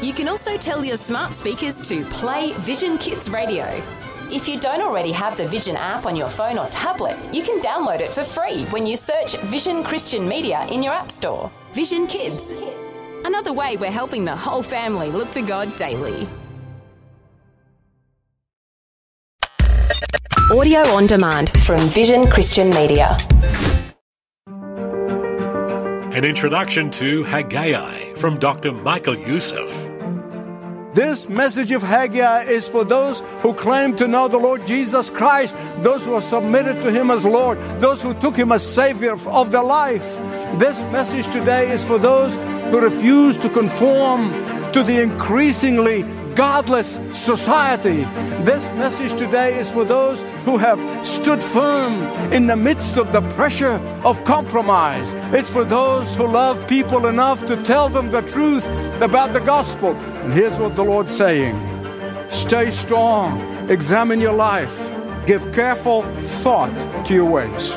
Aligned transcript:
You 0.00 0.12
can 0.12 0.28
also 0.28 0.56
tell 0.56 0.84
your 0.84 0.96
smart 0.96 1.34
speakers 1.34 1.80
to 1.88 2.04
play 2.04 2.52
Vision 2.58 2.98
Kids 2.98 3.28
Radio. 3.30 3.64
If 4.30 4.46
you 4.46 4.60
don't 4.60 4.80
already 4.80 5.10
have 5.10 5.36
the 5.36 5.48
Vision 5.48 5.74
app 5.74 6.06
on 6.06 6.14
your 6.14 6.28
phone 6.28 6.56
or 6.56 6.68
tablet, 6.68 7.16
you 7.32 7.42
can 7.42 7.60
download 7.60 8.00
it 8.00 8.12
for 8.12 8.22
free 8.22 8.64
when 8.66 8.86
you 8.86 8.96
search 8.96 9.36
Vision 9.46 9.82
Christian 9.82 10.28
Media 10.28 10.64
in 10.70 10.84
your 10.84 10.92
App 10.92 11.10
Store. 11.10 11.50
Vision 11.72 12.06
Kids. 12.06 12.54
Another 13.24 13.52
way 13.52 13.76
we're 13.76 13.90
helping 13.90 14.24
the 14.24 14.36
whole 14.36 14.62
family 14.62 15.10
look 15.10 15.32
to 15.32 15.42
God 15.42 15.74
daily. 15.76 16.28
Audio 20.52 20.78
on 20.94 21.08
demand 21.08 21.50
from 21.62 21.80
Vision 21.88 22.28
Christian 22.28 22.70
Media. 22.70 23.18
An 24.46 26.24
introduction 26.24 26.90
to 26.92 27.24
Haggai 27.24 28.14
from 28.14 28.38
Dr. 28.38 28.72
Michael 28.72 29.16
Youssef. 29.16 29.87
This 30.98 31.28
message 31.28 31.70
of 31.70 31.80
Haggai 31.80 32.42
is 32.50 32.66
for 32.66 32.82
those 32.82 33.20
who 33.42 33.54
claim 33.54 33.94
to 33.98 34.08
know 34.08 34.26
the 34.26 34.36
Lord 34.36 34.66
Jesus 34.66 35.10
Christ, 35.10 35.54
those 35.78 36.04
who 36.04 36.14
are 36.14 36.20
submitted 36.20 36.82
to 36.82 36.90
Him 36.90 37.12
as 37.12 37.24
Lord, 37.24 37.56
those 37.78 38.02
who 38.02 38.14
took 38.14 38.34
Him 38.34 38.50
as 38.50 38.66
Savior 38.66 39.14
of 39.28 39.52
their 39.52 39.62
life. 39.62 40.18
This 40.58 40.76
message 40.90 41.32
today 41.32 41.70
is 41.70 41.84
for 41.84 41.98
those 41.98 42.34
who 42.72 42.80
refuse 42.80 43.36
to 43.36 43.48
conform 43.48 44.32
to 44.72 44.82
the 44.82 45.00
increasingly 45.00 46.02
godless 46.38 47.00
society. 47.10 48.04
This 48.44 48.62
message 48.76 49.12
today 49.18 49.58
is 49.58 49.72
for 49.72 49.84
those 49.84 50.22
who 50.44 50.56
have 50.56 50.78
stood 51.04 51.42
firm 51.42 51.94
in 52.32 52.46
the 52.46 52.54
midst 52.54 52.96
of 52.96 53.10
the 53.10 53.22
pressure 53.30 53.80
of 54.04 54.22
compromise. 54.22 55.14
It's 55.34 55.50
for 55.50 55.64
those 55.64 56.14
who 56.14 56.28
love 56.28 56.64
people 56.68 57.08
enough 57.08 57.44
to 57.48 57.60
tell 57.64 57.88
them 57.88 58.12
the 58.12 58.20
truth 58.20 58.68
about 59.02 59.32
the 59.32 59.40
gospel. 59.40 59.96
And 59.96 60.32
here's 60.32 60.56
what 60.60 60.76
the 60.76 60.84
Lord's 60.84 61.14
saying 61.14 61.58
Stay 62.28 62.70
strong, 62.70 63.68
examine 63.68 64.20
your 64.20 64.34
life, 64.34 64.92
give 65.26 65.52
careful 65.52 66.02
thought 66.44 67.04
to 67.06 67.14
your 67.14 67.28
ways. 67.28 67.74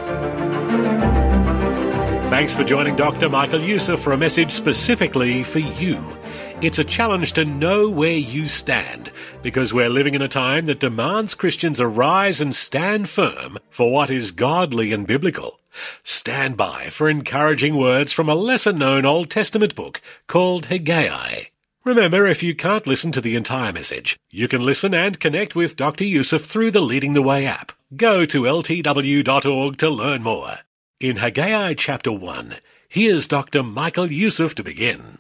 Thanks 2.30 2.54
for 2.54 2.64
joining 2.64 2.96
Dr. 2.96 3.28
Michael 3.28 3.62
Youssef 3.62 4.00
for 4.00 4.14
a 4.14 4.18
message 4.18 4.52
specifically 4.52 5.44
for 5.44 5.58
you. 5.58 6.21
It's 6.62 6.78
a 6.78 6.84
challenge 6.84 7.34
to 7.34 7.44
know 7.44 7.90
where 7.90 8.14
you 8.14 8.48
stand 8.48 9.12
because 9.42 9.74
we're 9.74 9.90
living 9.90 10.14
in 10.14 10.22
a 10.22 10.28
time 10.28 10.66
that 10.66 10.80
demands 10.80 11.34
Christians 11.34 11.82
arise 11.82 12.40
and 12.40 12.54
stand 12.54 13.10
firm 13.10 13.58
for 13.72 13.92
what 13.92 14.12
is 14.12 14.30
godly 14.30 14.94
and 14.94 15.08
biblical. 15.08 15.60
Stand 16.04 16.58
by 16.58 16.92
for 16.92 17.10
encouraging 17.10 17.78
words 17.78 18.14
from 18.14 18.30
a 18.30 18.36
lesser 18.36 18.72
known 18.72 19.08
Old 19.08 19.32
Testament 19.32 19.74
book 19.74 20.02
called 20.28 20.68
Haggai. 20.68 21.46
Remember, 21.84 22.28
if 22.28 22.44
you 22.44 22.54
can't 22.54 22.86
listen 22.86 23.12
to 23.14 23.22
the 23.22 23.36
entire 23.36 23.74
message, 23.74 24.20
you 24.30 24.48
can 24.48 24.62
listen 24.62 24.94
and 24.94 25.20
connect 25.20 25.56
with 25.56 25.76
Dr. 25.76 26.04
Youssef 26.04 26.46
through 26.46 26.70
the 26.70 26.80
Leading 26.80 27.14
the 27.14 27.24
Way 27.24 27.48
app. 27.48 27.72
Go 27.96 28.24
to 28.26 28.44
ltw.org 28.44 29.78
to 29.78 29.90
learn 29.90 30.22
more. 30.22 30.60
In 31.00 31.16
Haggai 31.16 31.74
chapter 31.74 32.12
1, 32.12 32.58
here's 32.88 33.28
Dr. 33.28 33.64
Michael 33.64 34.12
Youssef 34.12 34.54
to 34.54 34.64
begin. 34.64 35.18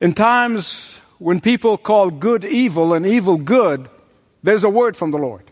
In 0.00 0.12
times 0.12 1.00
when 1.18 1.40
people 1.40 1.78
call 1.78 2.10
good 2.10 2.44
evil 2.44 2.92
and 2.92 3.06
evil 3.06 3.38
good, 3.38 3.88
there's 4.42 4.64
a 4.64 4.68
word 4.68 4.94
from 4.94 5.10
the 5.10 5.18
Lord. 5.18 5.44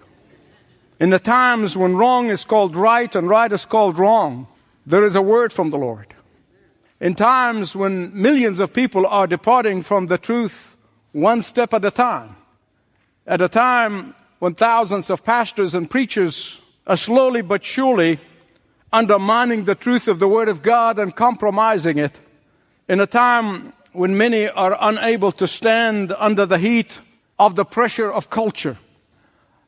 In 1.00 1.10
the 1.10 1.18
times 1.18 1.76
when 1.76 1.96
wrong 1.96 2.28
is 2.28 2.44
called 2.44 2.76
right 2.76 3.14
and 3.16 3.28
right 3.28 3.50
is 3.50 3.64
called 3.64 3.98
wrong, 3.98 4.46
there 4.86 5.04
is 5.04 5.16
a 5.16 5.22
word 5.22 5.52
from 5.52 5.70
the 5.70 5.78
Lord. 5.78 6.14
In 7.00 7.14
times 7.14 7.74
when 7.74 8.14
millions 8.14 8.60
of 8.60 8.74
people 8.74 9.06
are 9.06 9.26
departing 9.26 9.82
from 9.82 10.06
the 10.06 10.18
truth 10.18 10.76
one 11.12 11.40
step 11.40 11.72
at 11.72 11.84
a 11.84 11.90
time, 11.90 12.36
at 13.26 13.40
a 13.40 13.48
time 13.48 14.14
when 14.40 14.54
thousands 14.54 15.08
of 15.08 15.24
pastors 15.24 15.74
and 15.74 15.88
preachers 15.88 16.60
are 16.86 16.98
slowly 16.98 17.40
but 17.40 17.64
surely 17.64 18.18
undermining 18.92 19.64
the 19.64 19.74
truth 19.74 20.06
of 20.06 20.18
the 20.18 20.28
Word 20.28 20.48
of 20.48 20.60
God 20.60 20.98
and 20.98 21.16
compromising 21.16 21.98
it, 21.98 22.20
in 22.88 23.00
a 23.00 23.06
time 23.06 23.72
when 23.94 24.16
many 24.16 24.48
are 24.48 24.76
unable 24.78 25.32
to 25.32 25.46
stand 25.46 26.12
under 26.18 26.46
the 26.46 26.58
heat 26.58 27.00
of 27.38 27.54
the 27.54 27.64
pressure 27.64 28.12
of 28.12 28.28
culture, 28.28 28.76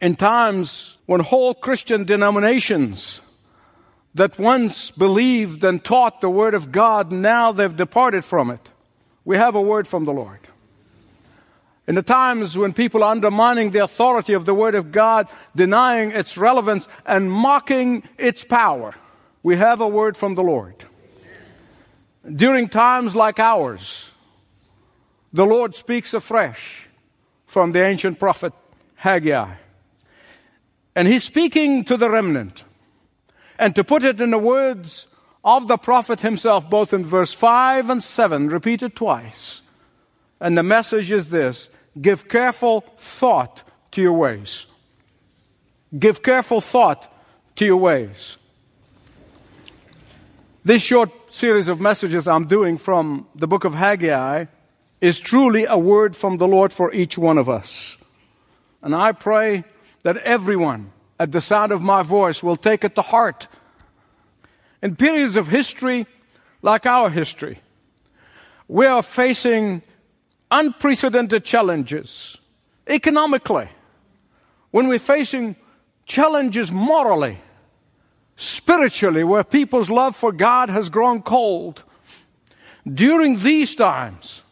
in 0.00 0.16
times 0.16 0.96
when 1.06 1.20
whole 1.20 1.54
Christian 1.54 2.04
denominations 2.04 3.20
that 4.14 4.38
once 4.38 4.90
believed 4.90 5.62
and 5.64 5.82
taught 5.82 6.20
the 6.20 6.30
Word 6.30 6.54
of 6.54 6.72
God, 6.72 7.12
now 7.12 7.52
they've 7.52 7.76
departed 7.76 8.24
from 8.24 8.50
it. 8.50 8.72
We 9.24 9.36
have 9.36 9.54
a 9.54 9.60
word 9.60 9.86
from 9.86 10.04
the 10.04 10.12
Lord. 10.12 10.40
In 11.86 11.94
the 11.94 12.02
times 12.02 12.58
when 12.58 12.72
people 12.72 13.04
are 13.04 13.12
undermining 13.12 13.70
the 13.70 13.84
authority 13.84 14.32
of 14.32 14.44
the 14.44 14.54
Word 14.54 14.74
of 14.74 14.90
God, 14.90 15.28
denying 15.54 16.10
its 16.10 16.36
relevance, 16.36 16.88
and 17.04 17.30
mocking 17.30 18.02
its 18.18 18.44
power, 18.44 18.94
we 19.42 19.56
have 19.56 19.80
a 19.80 19.88
word 19.88 20.16
from 20.16 20.34
the 20.34 20.42
Lord. 20.42 20.74
During 22.28 22.68
times 22.68 23.14
like 23.14 23.38
ours, 23.38 24.05
the 25.36 25.44
Lord 25.44 25.74
speaks 25.74 26.14
afresh 26.14 26.88
from 27.46 27.72
the 27.72 27.84
ancient 27.84 28.18
prophet 28.18 28.54
Haggai. 28.94 29.54
And 30.94 31.06
he's 31.06 31.24
speaking 31.24 31.84
to 31.84 31.98
the 31.98 32.08
remnant. 32.08 32.64
And 33.58 33.76
to 33.76 33.84
put 33.84 34.02
it 34.02 34.18
in 34.18 34.30
the 34.30 34.38
words 34.38 35.08
of 35.44 35.68
the 35.68 35.76
prophet 35.76 36.22
himself, 36.22 36.70
both 36.70 36.94
in 36.94 37.04
verse 37.04 37.34
5 37.34 37.90
and 37.90 38.02
7, 38.02 38.48
repeated 38.48 38.96
twice. 38.96 39.60
And 40.40 40.56
the 40.56 40.62
message 40.62 41.12
is 41.12 41.28
this 41.28 41.68
give 42.00 42.28
careful 42.28 42.80
thought 42.96 43.62
to 43.92 44.00
your 44.00 44.14
ways. 44.14 44.66
Give 45.96 46.22
careful 46.22 46.62
thought 46.62 47.12
to 47.56 47.66
your 47.66 47.76
ways. 47.76 48.38
This 50.64 50.82
short 50.82 51.10
series 51.32 51.68
of 51.68 51.78
messages 51.78 52.26
I'm 52.26 52.46
doing 52.46 52.78
from 52.78 53.28
the 53.34 53.46
book 53.46 53.64
of 53.64 53.74
Haggai 53.74 54.46
is 55.00 55.20
truly 55.20 55.64
a 55.64 55.76
word 55.76 56.16
from 56.16 56.38
the 56.38 56.48
Lord 56.48 56.72
for 56.72 56.92
each 56.92 57.18
one 57.18 57.38
of 57.38 57.48
us. 57.48 57.98
And 58.82 58.94
I 58.94 59.12
pray 59.12 59.64
that 60.02 60.16
everyone 60.18 60.92
at 61.18 61.32
the 61.32 61.40
sound 61.40 61.72
of 61.72 61.82
my 61.82 62.02
voice 62.02 62.42
will 62.42 62.56
take 62.56 62.84
it 62.84 62.94
to 62.94 63.02
heart. 63.02 63.48
In 64.82 64.96
periods 64.96 65.36
of 65.36 65.48
history 65.48 66.06
like 66.62 66.86
our 66.86 67.10
history, 67.10 67.60
we 68.68 68.86
are 68.86 69.02
facing 69.02 69.82
unprecedented 70.50 71.44
challenges 71.44 72.38
economically, 72.88 73.68
when 74.70 74.88
we're 74.88 74.98
facing 74.98 75.56
challenges 76.04 76.70
morally, 76.70 77.38
spiritually, 78.36 79.24
where 79.24 79.42
people's 79.42 79.90
love 79.90 80.14
for 80.14 80.32
God 80.32 80.70
has 80.70 80.88
grown 80.88 81.22
cold. 81.22 81.82
During 82.86 83.40
these 83.40 83.74
times, 83.74 84.42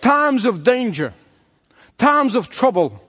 times 0.00 0.44
of 0.44 0.64
danger, 0.64 1.12
times 1.96 2.34
of 2.34 2.48
trouble, 2.48 3.02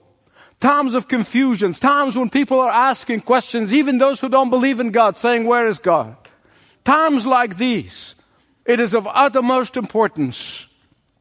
times 0.60 0.94
of 0.94 1.08
confusions, 1.08 1.80
times 1.80 2.16
when 2.16 2.30
people 2.30 2.60
are 2.60 2.70
asking 2.70 3.22
questions, 3.22 3.74
even 3.74 3.98
those 3.98 4.20
who 4.20 4.28
don't 4.28 4.50
believe 4.50 4.80
in 4.80 4.90
God, 4.90 5.16
saying, 5.16 5.44
Where 5.44 5.66
is 5.66 5.78
God? 5.78 6.16
Times 6.84 7.26
like 7.26 7.56
these, 7.56 8.14
it 8.64 8.80
is 8.80 8.94
of 8.94 9.06
uttermost 9.06 9.76
importance 9.76 10.66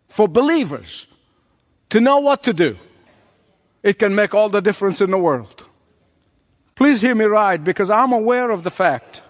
for 0.07 0.27
believers 0.27 1.07
to 1.89 2.00
know 2.00 2.19
what 2.19 2.44
to 2.44 2.54
do. 2.54 2.77
It 3.81 3.98
can 3.98 4.13
make 4.13 4.33
all 4.33 4.50
the 4.50 4.62
difference 4.62 5.01
in 5.01 5.12
the 5.12 5.18
world. 5.18 5.68
Please 6.75 7.01
hear 7.01 7.15
me 7.15 7.25
right, 7.25 7.62
because 7.62 7.89
I'm 7.89 8.12
aware 8.12 8.51
of 8.51 8.63
the 8.63 8.72
fact 8.72 9.24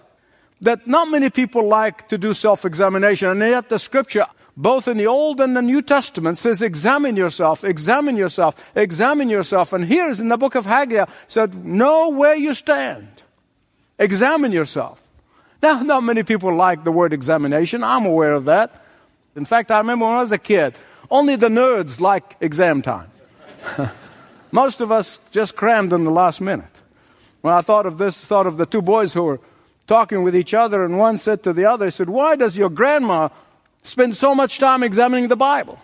that 0.60 0.86
not 0.86 1.10
many 1.10 1.30
people 1.30 1.66
like 1.66 2.08
to 2.08 2.18
do 2.18 2.34
self 2.34 2.64
examination, 2.64 3.28
and 3.28 3.40
yet 3.40 3.68
the 3.68 3.78
scripture, 3.78 4.26
both 4.60 4.88
in 4.88 4.98
the 4.98 5.06
Old 5.06 5.40
and 5.40 5.56
the 5.56 5.62
New 5.62 5.80
Testament, 5.80 6.36
says, 6.36 6.60
Examine 6.60 7.16
yourself, 7.16 7.64
examine 7.64 8.16
yourself, 8.16 8.70
examine 8.74 9.30
yourself. 9.30 9.72
And 9.72 9.86
here 9.86 10.08
is 10.08 10.20
in 10.20 10.28
the 10.28 10.36
book 10.36 10.54
of 10.54 10.66
Haggai, 10.66 11.06
said, 11.28 11.64
Know 11.64 12.10
where 12.10 12.36
you 12.36 12.52
stand, 12.52 13.08
examine 13.98 14.52
yourself. 14.52 15.02
Now, 15.62 15.82
not 15.82 16.04
many 16.04 16.22
people 16.24 16.54
like 16.54 16.84
the 16.84 16.92
word 16.92 17.14
examination. 17.14 17.82
I'm 17.82 18.04
aware 18.04 18.32
of 18.32 18.46
that. 18.46 18.84
In 19.34 19.46
fact, 19.46 19.70
I 19.70 19.78
remember 19.78 20.04
when 20.04 20.16
I 20.16 20.20
was 20.20 20.32
a 20.32 20.38
kid, 20.38 20.74
Only 21.10 21.36
the 21.36 21.48
nerds 21.48 21.98
like 21.98 22.36
exam 22.40 22.82
time. 22.82 23.10
Most 24.52 24.82
of 24.82 24.92
us 24.92 25.20
just 25.32 25.56
crammed 25.56 25.92
in 25.92 26.04
the 26.04 26.10
last 26.10 26.40
minute. 26.40 26.82
When 27.40 27.54
I 27.54 27.62
thought 27.62 27.86
of 27.86 27.96
this, 27.96 28.22
thought 28.24 28.46
of 28.46 28.58
the 28.58 28.66
two 28.66 28.82
boys 28.82 29.14
who 29.14 29.22
were 29.22 29.40
talking 29.86 30.22
with 30.22 30.36
each 30.36 30.52
other, 30.52 30.84
and 30.84 30.98
one 30.98 31.16
said 31.16 31.42
to 31.44 31.54
the 31.54 31.64
other, 31.64 31.86
he 31.86 31.90
said, 31.90 32.10
Why 32.10 32.36
does 32.36 32.58
your 32.58 32.68
grandma 32.68 33.30
spend 33.82 34.16
so 34.16 34.34
much 34.34 34.58
time 34.58 34.82
examining 34.82 35.28
the 35.28 35.36
Bible? 35.36 35.78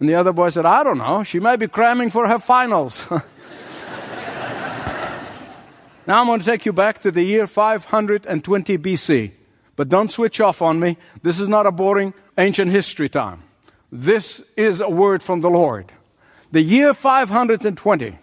And 0.00 0.08
the 0.08 0.14
other 0.14 0.32
boy 0.32 0.50
said, 0.50 0.64
I 0.66 0.84
don't 0.84 0.98
know. 0.98 1.22
She 1.24 1.40
may 1.40 1.56
be 1.56 1.66
cramming 1.66 2.10
for 2.10 2.28
her 2.28 2.38
finals. 2.38 3.06
now 6.06 6.20
I'm 6.20 6.26
going 6.26 6.40
to 6.40 6.46
take 6.46 6.64
you 6.66 6.72
back 6.72 7.00
to 7.02 7.10
the 7.10 7.22
year 7.22 7.46
520 7.46 8.78
BC. 8.78 9.32
But 9.74 9.88
don't 9.88 10.10
switch 10.10 10.40
off 10.40 10.62
on 10.62 10.80
me. 10.80 10.96
This 11.22 11.40
is 11.40 11.48
not 11.48 11.66
a 11.66 11.72
boring 11.72 12.14
ancient 12.36 12.70
history 12.70 13.08
time. 13.08 13.42
This 13.90 14.42
is 14.56 14.80
a 14.80 14.90
word 14.90 15.22
from 15.22 15.40
the 15.40 15.50
Lord. 15.50 15.92
The 16.52 16.62
year 16.62 16.94
520. 16.94 18.18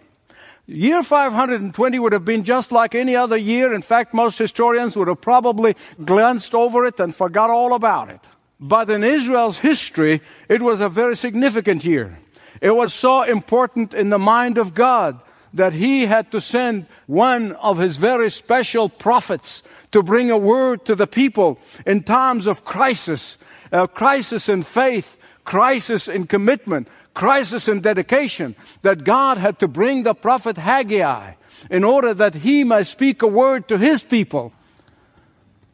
Year 0.68 1.02
520 1.02 1.98
would 1.98 2.12
have 2.12 2.24
been 2.24 2.42
just 2.42 2.72
like 2.72 2.94
any 2.94 3.14
other 3.14 3.36
year. 3.36 3.72
In 3.72 3.82
fact, 3.82 4.12
most 4.12 4.38
historians 4.38 4.96
would 4.96 5.08
have 5.08 5.20
probably 5.20 5.76
glanced 6.04 6.54
over 6.54 6.84
it 6.84 6.98
and 6.98 7.14
forgot 7.14 7.50
all 7.50 7.72
about 7.72 8.10
it. 8.10 8.20
But 8.58 8.88
in 8.88 9.04
Israel's 9.04 9.58
history, 9.58 10.22
it 10.48 10.62
was 10.62 10.80
a 10.80 10.88
very 10.88 11.14
significant 11.14 11.84
year. 11.84 12.18
It 12.60 12.74
was 12.74 12.94
so 12.94 13.22
important 13.22 13.92
in 13.92 14.08
the 14.08 14.18
mind 14.18 14.56
of 14.56 14.74
God 14.74 15.20
that 15.52 15.72
he 15.72 16.06
had 16.06 16.30
to 16.32 16.40
send 16.40 16.86
one 17.06 17.52
of 17.52 17.78
his 17.78 17.96
very 17.96 18.30
special 18.30 18.88
prophets 18.88 19.62
to 19.92 20.02
bring 20.02 20.30
a 20.30 20.38
word 20.38 20.84
to 20.86 20.94
the 20.94 21.06
people 21.06 21.58
in 21.86 22.02
times 22.02 22.46
of 22.46 22.64
crisis, 22.64 23.38
a 23.72 23.88
crisis 23.88 24.48
in 24.48 24.62
faith, 24.62 25.18
crisis 25.44 26.08
in 26.08 26.26
commitment, 26.26 26.88
crisis 27.14 27.68
in 27.68 27.80
dedication, 27.80 28.54
that 28.82 29.04
God 29.04 29.38
had 29.38 29.58
to 29.60 29.68
bring 29.68 30.02
the 30.02 30.14
prophet 30.14 30.58
Haggai 30.58 31.32
in 31.70 31.84
order 31.84 32.12
that 32.12 32.34
he 32.34 32.64
might 32.64 32.86
speak 32.86 33.22
a 33.22 33.26
word 33.26 33.68
to 33.68 33.78
his 33.78 34.02
people. 34.02 34.52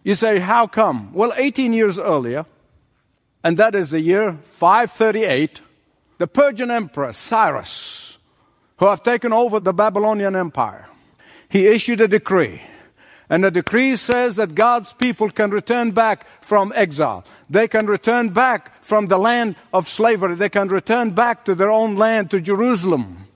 You 0.05 0.14
say, 0.14 0.38
how 0.38 0.67
come? 0.67 1.12
Well, 1.12 1.32
18 1.37 1.73
years 1.73 1.99
earlier, 1.99 2.46
and 3.44 3.56
that 3.56 3.74
is 3.74 3.90
the 3.90 4.00
year 4.00 4.38
538, 4.42 5.60
the 6.18 6.26
Persian 6.26 6.70
Emperor 6.70 7.12
Cyrus, 7.12 8.18
who 8.76 8.86
have 8.86 9.02
taken 9.02 9.32
over 9.32 9.60
the 9.60 9.72
Babylonian 9.72 10.36
Empire, 10.36 10.88
he 11.48 11.66
issued 11.66 12.00
a 12.00 12.08
decree. 12.08 12.62
And 13.28 13.44
the 13.44 13.50
decree 13.50 13.96
says 13.96 14.36
that 14.36 14.54
God's 14.54 14.92
people 14.92 15.30
can 15.30 15.50
return 15.50 15.92
back 15.92 16.26
from 16.42 16.72
exile. 16.76 17.24
They 17.48 17.66
can 17.66 17.86
return 17.86 18.28
back 18.28 18.84
from 18.84 19.06
the 19.06 19.18
land 19.18 19.56
of 19.72 19.88
slavery. 19.88 20.34
They 20.34 20.50
can 20.50 20.68
return 20.68 21.12
back 21.12 21.44
to 21.46 21.54
their 21.54 21.70
own 21.70 21.96
land, 21.96 22.30
to 22.32 22.40
Jerusalem. 22.40 23.26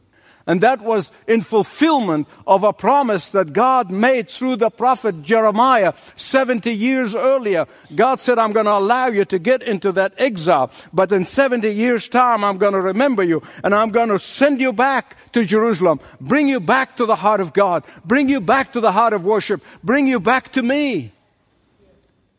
And 0.47 0.61
that 0.61 0.81
was 0.81 1.11
in 1.27 1.41
fulfillment 1.41 2.29
of 2.47 2.63
a 2.63 2.73
promise 2.73 3.31
that 3.31 3.53
God 3.53 3.91
made 3.91 4.31
through 4.31 4.57
the 4.57 4.71
prophet 4.71 5.23
Jeremiah 5.23 5.93
70 6.15 6.73
years 6.73 7.17
earlier. 7.17 7.67
God 7.95 8.21
said, 8.21 8.39
I'm 8.39 8.53
going 8.53 8.67
to 8.67 8.79
allow 8.79 9.09
you 9.09 9.25
to 9.25 9.41
get 9.41 9.63
into 9.65 9.91
that 9.93 10.15
exile, 10.19 10.71
but 10.93 11.11
in 11.11 11.25
70 11.25 11.69
years 11.71 12.09
time, 12.09 12.45
I'm 12.45 12.59
going 12.59 12.75
to 12.75 12.81
remember 12.81 13.25
you 13.25 13.43
and 13.65 13.75
I'm 13.75 13.91
going 13.91 14.09
to 14.09 14.21
send 14.21 14.61
you 14.61 14.73
back 14.73 15.17
to 15.33 15.45
Jerusalem, 15.45 15.99
bring 16.21 16.49
you 16.49 16.61
back 16.61 16.97
to 16.97 17.07
the 17.07 17.17
heart 17.17 17.41
of 17.41 17.53
God, 17.53 17.85
bring 18.05 18.29
you 18.29 18.41
back 18.41 18.73
to 18.75 18.81
the 18.81 18.93
heart 18.93 19.13
of 19.13 19.25
worship, 19.25 19.63
bring 19.83 20.07
you 20.07 20.21
back 20.21 20.53
to 20.53 20.63
me. 20.63 21.13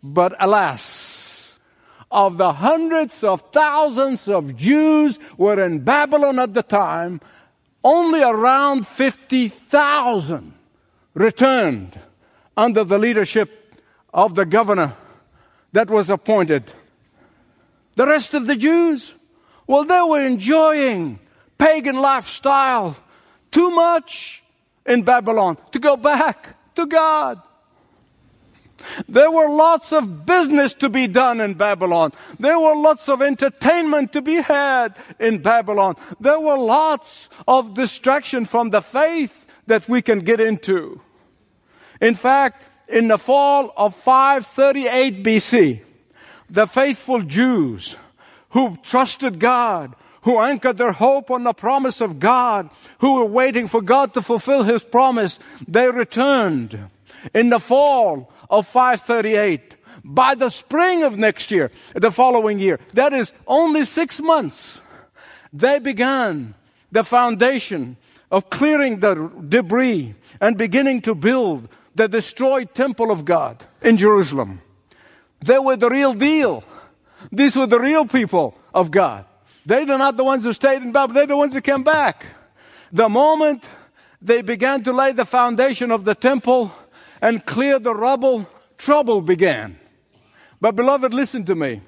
But 0.02 0.34
alas, 0.40 1.60
of 2.10 2.38
the 2.38 2.54
hundreds 2.54 3.24
of 3.24 3.42
thousands 3.52 4.28
of 4.28 4.56
Jews 4.56 5.20
were 5.38 5.62
in 5.62 5.80
Babylon 5.80 6.40
at 6.40 6.54
the 6.54 6.64
time, 6.64 7.20
only 7.84 8.22
around 8.22 8.86
50,000 8.86 10.54
returned 11.14 12.00
under 12.56 12.84
the 12.84 12.98
leadership 12.98 13.82
of 14.14 14.36
the 14.36 14.46
governor 14.46 14.94
that 15.74 15.90
was 15.90 16.10
appointed. 16.10 16.72
The 17.96 18.06
rest 18.06 18.34
of 18.34 18.48
the 18.48 18.56
Jews, 18.56 19.16
well, 19.66 19.84
they 19.84 20.02
were 20.02 20.26
enjoying 20.26 21.20
pagan 21.58 21.96
lifestyle 21.96 22.96
too 23.52 23.72
much 23.72 24.44
in 24.86 25.04
Babylon 25.04 25.58
to 25.72 25.80
go 25.80 25.98
back 25.98 26.56
to 26.76 26.86
God. 26.86 27.42
There 29.08 29.32
were 29.32 29.50
lots 29.50 29.92
of 29.94 30.26
business 30.26 30.74
to 30.76 30.90
be 30.90 31.08
done 31.08 31.42
in 31.42 31.56
Babylon. 31.56 32.12
There 32.40 32.60
were 32.60 32.76
lots 32.76 33.10
of 33.10 33.22
entertainment 33.22 34.14
to 34.14 34.22
be 34.22 34.36
had 34.36 34.96
in 35.20 35.40
Babylon. 35.40 35.96
There 36.20 36.40
were 36.40 36.58
lots 36.58 37.30
of 37.48 37.76
distraction 37.76 38.46
from 38.46 38.70
the 38.70 38.82
faith 38.82 39.46
that 39.68 39.88
we 39.88 40.02
can 40.02 40.20
get 40.20 40.40
into. 40.40 41.02
In 42.02 42.16
fact, 42.16 42.64
in 42.88 43.08
the 43.08 43.18
fall 43.18 43.74
of 43.76 43.96
538 43.96 45.24
BC, 45.24 45.82
the 46.50 46.68
faithful 46.68 47.22
Jews 47.22 47.98
who 48.52 48.78
trusted 48.84 49.40
God, 49.40 49.94
who 50.22 50.40
anchored 50.40 50.78
their 50.78 50.94
hope 50.94 51.32
on 51.32 51.44
the 51.44 51.54
promise 51.54 52.02
of 52.02 52.20
God, 52.20 52.70
who 53.00 53.16
were 53.16 53.26
waiting 53.26 53.68
for 53.68 53.82
God 53.82 54.14
to 54.14 54.22
fulfill 54.22 54.64
His 54.64 54.84
promise, 54.84 55.40
they 55.68 55.90
returned. 55.90 56.90
In 57.34 57.50
the 57.50 57.60
fall 57.60 58.32
of 58.50 58.68
538 58.68 59.76
by 60.04 60.36
the 60.36 60.50
spring 60.50 61.04
of 61.04 61.18
next 61.18 61.52
year, 61.52 61.72
the 61.96 62.12
following 62.12 62.60
year. 62.60 62.80
That 62.94 63.14
is 63.14 63.34
only 63.46 63.84
six 63.84 64.22
months. 64.22 64.82
They 65.52 65.80
began 65.80 66.54
the 66.92 67.04
foundation 67.04 67.98
of 68.32 68.50
clearing 68.50 69.00
the 69.00 69.32
debris 69.48 70.16
and 70.40 70.58
beginning 70.58 71.02
to 71.02 71.16
build 71.16 71.70
the 71.96 72.08
destroyed 72.08 72.74
temple 72.76 73.12
of 73.12 73.26
God 73.26 73.64
in 73.82 73.98
Jerusalem. 73.98 74.62
They 75.40 75.60
were 75.60 75.76
the 75.76 75.90
real 75.90 76.14
deal. 76.14 76.64
These 77.32 77.56
were 77.56 77.68
the 77.68 77.80
real 77.80 78.06
people 78.06 78.58
of 78.74 78.92
God. 78.92 79.26
They 79.66 79.82
are 79.82 79.98
not 79.98 80.16
the 80.16 80.24
ones 80.24 80.44
who 80.44 80.54
stayed 80.54 80.82
in 80.82 80.92
Babylon, 80.92 81.16
they're 81.16 81.28
the 81.28 81.38
ones 81.38 81.54
who 81.54 81.62
came 81.62 81.84
back. 81.84 82.26
The 82.92 83.10
moment 83.10 83.70
they 84.22 84.42
began 84.42 84.84
to 84.84 84.94
lay 84.94 85.12
the 85.12 85.26
foundation 85.26 85.92
of 85.92 86.06
the 86.06 86.16
temple, 86.16 86.72
and 87.22 87.46
cleared 87.46 87.84
the 87.84 87.96
rubble, 87.96 88.48
trouble 88.78 89.22
began. 89.22 89.80
But 90.60 90.76
beloved, 90.76 91.14
listen 91.14 91.46
to 91.46 91.56
me. 91.56 91.82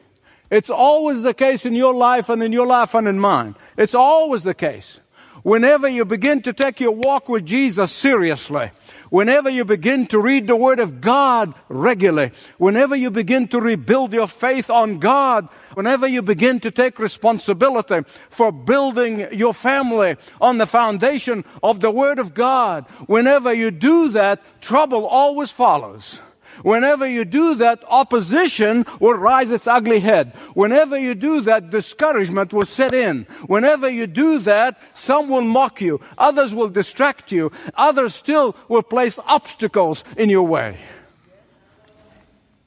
It's 0.52 0.70
always 0.70 1.24
the 1.24 1.34
case 1.34 1.66
in 1.66 1.74
your 1.74 1.94
life 1.94 2.30
and 2.30 2.42
in 2.42 2.52
your 2.52 2.66
life 2.66 2.96
and 2.96 3.08
in 3.08 3.20
mine. 3.20 3.56
It's 3.78 3.96
always 3.96 4.44
the 4.44 4.54
case. 4.54 5.00
Whenever 5.44 5.88
you 5.88 6.06
begin 6.06 6.42
to 6.42 6.54
take 6.54 6.80
your 6.80 6.92
walk 6.92 7.30
with 7.30 7.46
Jesus 7.46 7.92
seriously, 7.92 8.72
whenever 9.10 9.50
you 9.50 9.66
begin 9.66 10.08
to 10.08 10.20
read 10.20 10.48
the 10.48 10.56
Word 10.56 10.80
of 10.80 11.02
God 11.02 11.54
regularly, 11.68 12.32
whenever 12.58 12.96
you 12.96 13.12
begin 13.12 13.48
to 13.50 13.60
rebuild 13.60 14.14
your 14.14 14.28
faith 14.28 14.70
on 14.70 15.00
God, 15.00 15.50
whenever 15.74 16.08
you 16.08 16.22
begin 16.22 16.60
to 16.62 16.72
take 16.72 17.00
responsibility 17.00 18.02
for 18.30 18.52
building 18.52 19.28
your 19.32 19.54
family 19.54 20.16
on 20.40 20.58
the 20.58 20.68
foundation 20.68 21.44
of 21.62 21.80
the 21.80 21.92
Word 21.92 22.20
of 22.20 22.34
God, 22.34 22.88
whenever 23.08 23.54
you 23.54 23.72
do 23.72 24.10
that, 24.10 24.42
trouble 24.62 25.06
always 25.06 25.52
follows. 25.52 26.22
Whenever 26.64 27.08
you 27.08 27.26
do 27.26 27.56
that, 27.56 27.84
opposition 27.88 28.86
will 29.00 29.14
rise 29.14 29.52
its 29.52 29.68
ugly 29.68 30.00
head. 30.00 30.34
Whenever 30.54 30.98
you 30.98 31.16
do 31.16 31.42
that, 31.42 31.70
discouragement 31.70 32.54
will 32.54 32.64
set 32.64 32.94
in. 32.94 33.24
Whenever 33.48 33.90
you 33.90 34.08
do 34.08 34.40
that, 34.40 34.80
some 34.94 35.30
will 35.30 35.42
mock 35.42 35.82
you, 35.82 36.00
others 36.18 36.54
will 36.54 36.70
distract 36.70 37.32
you, 37.32 37.52
others 37.76 38.16
still 38.16 38.56
will 38.68 38.84
place 38.84 39.20
obstacles 39.28 40.04
in 40.18 40.30
your 40.30 40.44
way. 40.44 40.78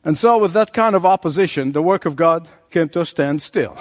And 0.05 0.19
so, 0.19 0.39
with 0.39 0.53
that 0.55 0.73
kind 0.73 0.97
of 0.97 1.07
opposition, 1.07 1.73
the 1.73 1.83
work 1.83 2.07
of 2.07 2.17
God 2.17 2.49
came 2.71 2.89
to 2.91 3.01
a 3.01 3.07
standstill. 3.07 3.77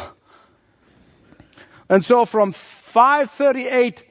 And 1.89 2.05
so, 2.05 2.25
from 2.25 2.51
538 2.51 4.03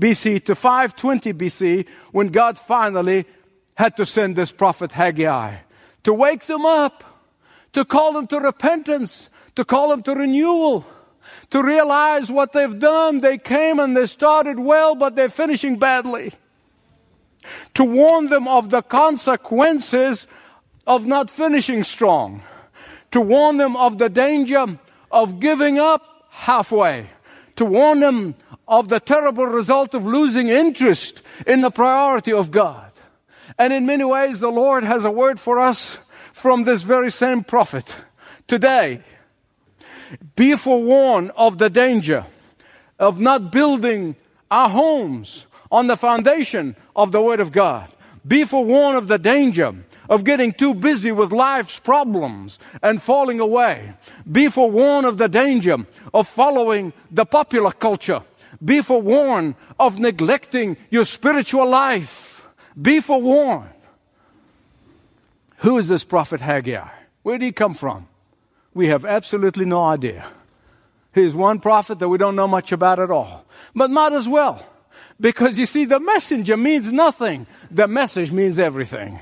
BC 0.00 0.44
to 0.44 0.54
520 0.54 1.32
BC, 1.34 1.88
when 2.12 2.28
God 2.28 2.58
finally 2.58 3.26
had 3.78 3.96
to 3.96 4.04
send 4.04 4.34
this 4.34 4.50
prophet 4.50 4.90
Haggai 4.90 5.54
to 6.02 6.12
wake 6.12 6.46
them 6.46 6.66
up, 6.66 7.04
to 7.72 7.84
call 7.84 8.12
them 8.12 8.26
to 8.26 8.40
repentance, 8.40 9.30
to 9.54 9.64
call 9.64 9.90
them 9.90 10.02
to 10.02 10.14
renewal, 10.14 10.84
to 11.50 11.62
realize 11.62 12.28
what 12.28 12.52
they've 12.52 12.80
done. 12.80 13.20
They 13.20 13.38
came 13.38 13.78
and 13.78 13.96
they 13.96 14.06
started 14.06 14.58
well, 14.58 14.96
but 14.96 15.14
they're 15.14 15.28
finishing 15.28 15.78
badly. 15.78 16.32
To 17.74 17.84
warn 17.84 18.26
them 18.26 18.48
of 18.48 18.70
the 18.70 18.82
consequences 18.82 20.26
of 20.84 21.06
not 21.06 21.30
finishing 21.30 21.84
strong. 21.84 22.42
To 23.12 23.20
warn 23.20 23.58
them 23.58 23.76
of 23.76 23.98
the 23.98 24.08
danger 24.08 24.66
of 25.12 25.38
giving 25.38 25.78
up 25.78 26.26
halfway. 26.30 27.10
To 27.54 27.64
warn 27.64 28.00
them 28.00 28.34
of 28.66 28.88
the 28.88 28.98
terrible 28.98 29.46
result 29.46 29.94
of 29.94 30.04
losing 30.04 30.48
interest 30.48 31.22
in 31.46 31.60
the 31.60 31.70
priority 31.70 32.32
of 32.32 32.50
God. 32.50 32.87
And 33.58 33.72
in 33.72 33.86
many 33.86 34.04
ways, 34.04 34.40
the 34.40 34.50
Lord 34.50 34.84
has 34.84 35.04
a 35.04 35.10
word 35.10 35.40
for 35.40 35.58
us 35.58 35.98
from 36.32 36.64
this 36.64 36.82
very 36.82 37.10
same 37.10 37.42
prophet 37.42 37.96
today. 38.46 39.02
Be 40.36 40.56
forewarned 40.56 41.32
of 41.36 41.58
the 41.58 41.68
danger 41.68 42.24
of 42.98 43.20
not 43.20 43.52
building 43.52 44.16
our 44.50 44.68
homes 44.68 45.46
on 45.70 45.86
the 45.86 45.96
foundation 45.96 46.76
of 46.96 47.12
the 47.12 47.20
Word 47.20 47.40
of 47.40 47.52
God. 47.52 47.88
Be 48.26 48.44
forewarned 48.44 48.96
of 48.96 49.08
the 49.08 49.18
danger 49.18 49.74
of 50.08 50.24
getting 50.24 50.52
too 50.52 50.74
busy 50.74 51.12
with 51.12 51.32
life's 51.32 51.78
problems 51.78 52.58
and 52.82 53.02
falling 53.02 53.40
away. 53.40 53.92
Be 54.30 54.48
forewarned 54.48 55.06
of 55.06 55.18
the 55.18 55.28
danger 55.28 55.76
of 56.14 56.26
following 56.26 56.92
the 57.10 57.26
popular 57.26 57.72
culture. 57.72 58.22
Be 58.64 58.80
forewarned 58.80 59.54
of 59.78 60.00
neglecting 60.00 60.76
your 60.90 61.04
spiritual 61.04 61.68
life. 61.68 62.27
Be 62.80 63.00
forewarned. 63.00 63.70
Who 65.58 65.78
is 65.78 65.88
this 65.88 66.04
prophet 66.04 66.40
Haggai? 66.40 66.88
Where 67.22 67.38
did 67.38 67.44
he 67.46 67.52
come 67.52 67.74
from? 67.74 68.06
We 68.74 68.88
have 68.88 69.04
absolutely 69.04 69.64
no 69.64 69.82
idea. 69.82 70.26
He's 71.14 71.34
one 71.34 71.58
prophet 71.58 71.98
that 71.98 72.08
we 72.08 72.18
don't 72.18 72.36
know 72.36 72.46
much 72.46 72.70
about 72.70 73.00
at 73.00 73.10
all. 73.10 73.44
But 73.74 73.90
might 73.90 74.12
as 74.12 74.28
well. 74.28 74.64
Because 75.20 75.58
you 75.58 75.66
see, 75.66 75.84
the 75.84 75.98
messenger 75.98 76.56
means 76.56 76.92
nothing. 76.92 77.46
The 77.70 77.88
message 77.88 78.30
means 78.30 78.58
everything. 78.58 79.18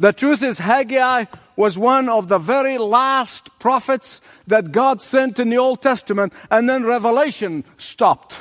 The 0.00 0.12
truth 0.12 0.42
is, 0.42 0.58
Haggai 0.58 1.26
was 1.54 1.78
one 1.78 2.08
of 2.08 2.28
the 2.28 2.38
very 2.38 2.78
last 2.78 3.56
prophets 3.58 4.20
that 4.46 4.72
God 4.72 5.02
sent 5.02 5.38
in 5.38 5.48
the 5.48 5.58
Old 5.58 5.82
Testament, 5.82 6.32
and 6.50 6.68
then 6.68 6.84
Revelation 6.84 7.64
stopped. 7.76 8.38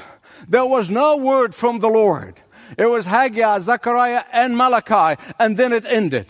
There 0.47 0.65
was 0.65 0.89
no 0.89 1.17
word 1.17 1.53
from 1.53 1.79
the 1.79 1.89
Lord. 1.89 2.35
It 2.77 2.85
was 2.85 3.05
Haggai, 3.05 3.59
Zechariah, 3.59 4.23
and 4.31 4.57
Malachi, 4.57 5.21
and 5.39 5.57
then 5.57 5.73
it 5.73 5.85
ended. 5.85 6.27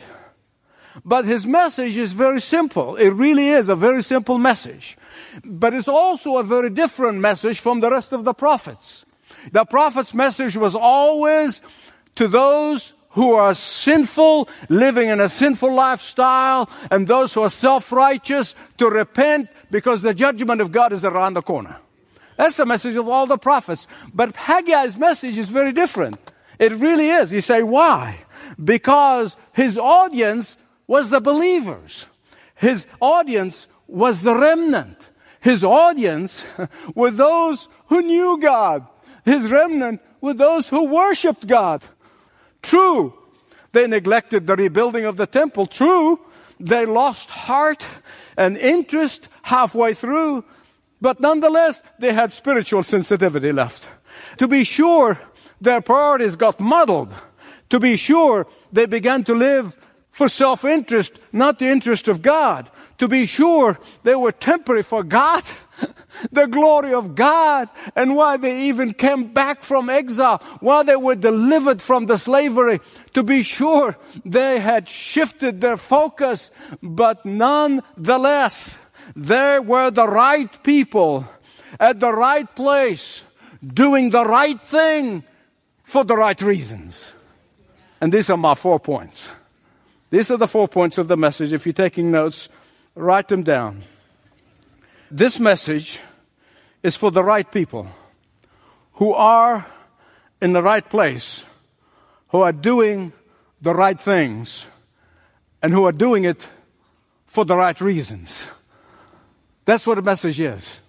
But 1.05 1.25
his 1.25 1.45
message 1.45 1.97
is 1.97 2.13
very 2.13 2.41
simple. 2.41 2.95
It 2.95 3.09
really 3.09 3.49
is 3.49 3.69
a 3.69 3.75
very 3.75 4.01
simple 4.01 4.37
message. 4.37 4.97
But 5.43 5.73
it's 5.73 5.87
also 5.87 6.37
a 6.37 6.43
very 6.43 6.69
different 6.69 7.19
message 7.19 7.59
from 7.59 7.79
the 7.79 7.89
rest 7.89 8.13
of 8.13 8.23
the 8.23 8.33
prophets. 8.33 9.05
The 9.51 9.65
prophet's 9.65 10.13
message 10.13 10.57
was 10.57 10.75
always 10.75 11.61
to 12.15 12.27
those 12.27 12.93
who 13.11 13.33
are 13.33 13.53
sinful, 13.53 14.49
living 14.69 15.09
in 15.09 15.19
a 15.19 15.29
sinful 15.29 15.73
lifestyle, 15.73 16.69
and 16.91 17.07
those 17.07 17.33
who 17.33 17.41
are 17.41 17.49
self 17.49 17.91
righteous 17.91 18.55
to 18.77 18.89
repent 18.89 19.49
because 19.71 20.01
the 20.01 20.13
judgment 20.13 20.61
of 20.61 20.71
God 20.71 20.93
is 20.93 21.03
around 21.03 21.33
the 21.33 21.41
corner. 21.41 21.77
That's 22.37 22.57
the 22.57 22.65
message 22.65 22.95
of 22.95 23.07
all 23.07 23.25
the 23.25 23.37
prophets. 23.37 23.87
But 24.13 24.33
Haggai's 24.33 24.95
message 24.95 25.37
is 25.37 25.49
very 25.49 25.73
different. 25.73 26.17
It 26.59 26.71
really 26.73 27.09
is. 27.09 27.33
You 27.33 27.41
say, 27.41 27.63
why? 27.63 28.19
Because 28.63 29.35
his 29.53 29.77
audience 29.77 30.55
was 30.87 31.09
the 31.09 31.19
believers. 31.19 32.05
His 32.55 32.87
audience 33.01 33.67
was 33.87 34.21
the 34.21 34.35
remnant. 34.35 35.09
His 35.41 35.63
audience 35.63 36.45
were 36.95 37.11
those 37.11 37.69
who 37.87 38.01
knew 38.01 38.39
God. 38.39 38.87
His 39.25 39.51
remnant 39.51 40.01
were 40.21 40.33
those 40.33 40.69
who 40.69 40.85
worshiped 40.87 41.47
God. 41.47 41.83
True, 42.61 43.13
they 43.71 43.87
neglected 43.87 44.47
the 44.47 44.55
rebuilding 44.55 45.05
of 45.05 45.17
the 45.17 45.27
temple. 45.27 45.67
True, 45.67 46.19
they 46.59 46.85
lost 46.85 47.29
heart 47.29 47.87
and 48.35 48.57
interest 48.57 49.29
halfway 49.43 49.93
through. 49.93 50.43
But 51.01 51.19
nonetheless, 51.19 51.83
they 51.99 52.13
had 52.13 52.31
spiritual 52.31 52.83
sensitivity 52.83 53.51
left. 53.51 53.87
To 54.37 54.47
be 54.47 54.63
sure, 54.63 55.19
their 55.61 55.81
priorities 55.81 56.35
got 56.35 56.59
muddled. 56.59 57.13
To 57.69 57.79
be 57.79 57.97
sure, 57.97 58.47
they 58.71 58.85
began 58.85 59.23
to 59.25 59.35
live 59.35 59.77
for 60.11 60.29
self 60.29 60.65
interest, 60.65 61.19
not 61.31 61.59
the 61.59 61.67
interest 61.67 62.07
of 62.07 62.21
God. 62.21 62.71
To 62.97 63.07
be 63.07 63.25
sure, 63.25 63.77
they 64.03 64.15
were 64.15 64.31
temporary 64.31 64.83
for 64.83 65.03
God 65.03 65.43
the 66.31 66.47
glory 66.47 66.93
of 66.93 67.15
God 67.15 67.69
and 67.95 68.15
why 68.15 68.37
they 68.37 68.63
even 68.63 68.93
came 68.93 69.33
back 69.33 69.61
from 69.61 69.89
exile, 69.89 70.39
why 70.59 70.83
they 70.83 70.95
were 70.95 71.15
delivered 71.15 71.81
from 71.81 72.05
the 72.05 72.17
slavery. 72.17 72.79
To 73.13 73.23
be 73.23 73.43
sure, 73.43 73.97
they 74.25 74.59
had 74.59 74.89
shifted 74.89 75.61
their 75.61 75.77
focus, 75.77 76.51
but 76.81 77.25
nonetheless, 77.25 78.79
they 79.15 79.59
were 79.59 79.91
the 79.91 80.07
right 80.07 80.51
people 80.63 81.27
at 81.79 81.99
the 81.99 82.11
right 82.11 82.53
place, 82.55 83.23
doing 83.65 84.09
the 84.09 84.25
right 84.25 84.59
thing 84.59 85.23
for 85.83 86.03
the 86.03 86.15
right 86.15 86.41
reasons. 86.41 87.13
And 88.01 88.11
these 88.11 88.29
are 88.29 88.37
my 88.37 88.53
four 88.53 88.79
points. 88.79 89.29
These 90.09 90.31
are 90.31 90.37
the 90.37 90.47
four 90.47 90.67
points 90.67 90.97
of 90.97 91.07
the 91.07 91.17
message. 91.17 91.53
If 91.53 91.65
you're 91.65 91.73
taking 91.73 92.11
notes, 92.11 92.49
write 92.95 93.27
them 93.27 93.43
down. 93.43 93.81
This 95.09 95.39
message 95.39 96.01
is 96.83 96.95
for 96.95 97.11
the 97.11 97.23
right 97.23 97.49
people 97.49 97.87
who 98.93 99.13
are 99.13 99.65
in 100.41 100.53
the 100.53 100.61
right 100.61 100.87
place, 100.87 101.45
who 102.29 102.41
are 102.41 102.51
doing 102.51 103.13
the 103.61 103.73
right 103.73 103.99
things, 103.99 104.67
and 105.61 105.73
who 105.73 105.85
are 105.85 105.91
doing 105.91 106.23
it 106.23 106.49
for 107.25 107.45
the 107.45 107.57
right 107.57 107.79
reasons. 107.81 108.47
That's 109.67 109.85
what 109.85 109.95
the 109.95 110.01
message 110.01 110.39
is. 110.39 110.79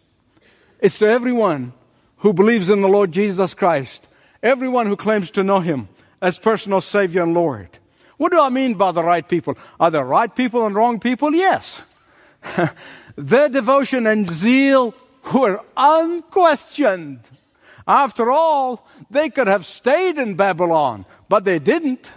It's 0.78 1.00
to 1.00 1.08
everyone 1.08 1.72
who 2.18 2.32
believes 2.32 2.70
in 2.70 2.80
the 2.80 2.88
Lord 2.88 3.10
Jesus 3.10 3.52
Christ, 3.52 4.06
everyone 4.40 4.86
who 4.86 4.94
claims 4.94 5.32
to 5.32 5.42
know 5.42 5.58
Him 5.58 5.88
as 6.22 6.38
personal 6.38 6.80
Savior 6.80 7.24
and 7.24 7.34
Lord. 7.34 7.70
What 8.18 8.30
do 8.30 8.40
I 8.40 8.50
mean 8.50 8.74
by 8.74 8.92
the 8.92 9.02
right 9.02 9.28
people? 9.28 9.58
Are 9.80 9.90
there 9.90 10.04
right 10.04 10.32
people 10.32 10.64
and 10.64 10.76
wrong 10.76 11.00
people? 11.00 11.34
Yes. 11.34 11.82
Their 13.16 13.48
devotion 13.48 14.06
and 14.06 14.30
zeal 14.30 14.94
were 15.34 15.60
unquestioned. 15.76 17.28
After 17.84 18.30
all, 18.30 18.86
they 19.10 19.28
could 19.28 19.48
have 19.48 19.66
stayed 19.66 20.18
in 20.18 20.36
Babylon, 20.36 21.04
but 21.28 21.44
they 21.44 21.58
didn't. 21.58 22.12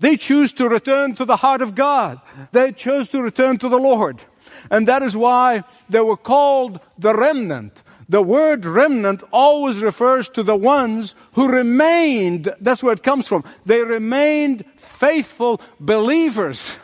They 0.00 0.16
chose 0.16 0.52
to 0.54 0.68
return 0.68 1.14
to 1.14 1.24
the 1.24 1.36
heart 1.36 1.62
of 1.62 1.76
God. 1.76 2.20
They 2.50 2.72
chose 2.72 3.08
to 3.10 3.22
return 3.22 3.58
to 3.58 3.68
the 3.68 3.78
Lord. 3.78 4.20
And 4.70 4.88
that 4.88 5.02
is 5.02 5.16
why 5.16 5.64
they 5.88 6.00
were 6.00 6.16
called 6.16 6.80
the 6.98 7.14
remnant. 7.14 7.82
The 8.08 8.22
word 8.22 8.66
remnant 8.66 9.22
always 9.32 9.82
refers 9.82 10.28
to 10.30 10.42
the 10.42 10.56
ones 10.56 11.14
who 11.32 11.48
remained. 11.48 12.52
That's 12.60 12.82
where 12.82 12.92
it 12.92 13.02
comes 13.02 13.26
from. 13.26 13.44
They 13.64 13.82
remained 13.82 14.64
faithful 14.76 15.60
believers 15.80 16.76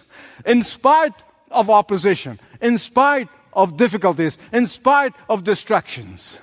in 0.46 0.62
spite 0.62 1.24
of 1.50 1.68
opposition, 1.68 2.38
in 2.60 2.78
spite 2.78 3.28
of 3.52 3.76
difficulties, 3.76 4.38
in 4.52 4.66
spite 4.66 5.14
of 5.28 5.44
distractions. 5.44 6.38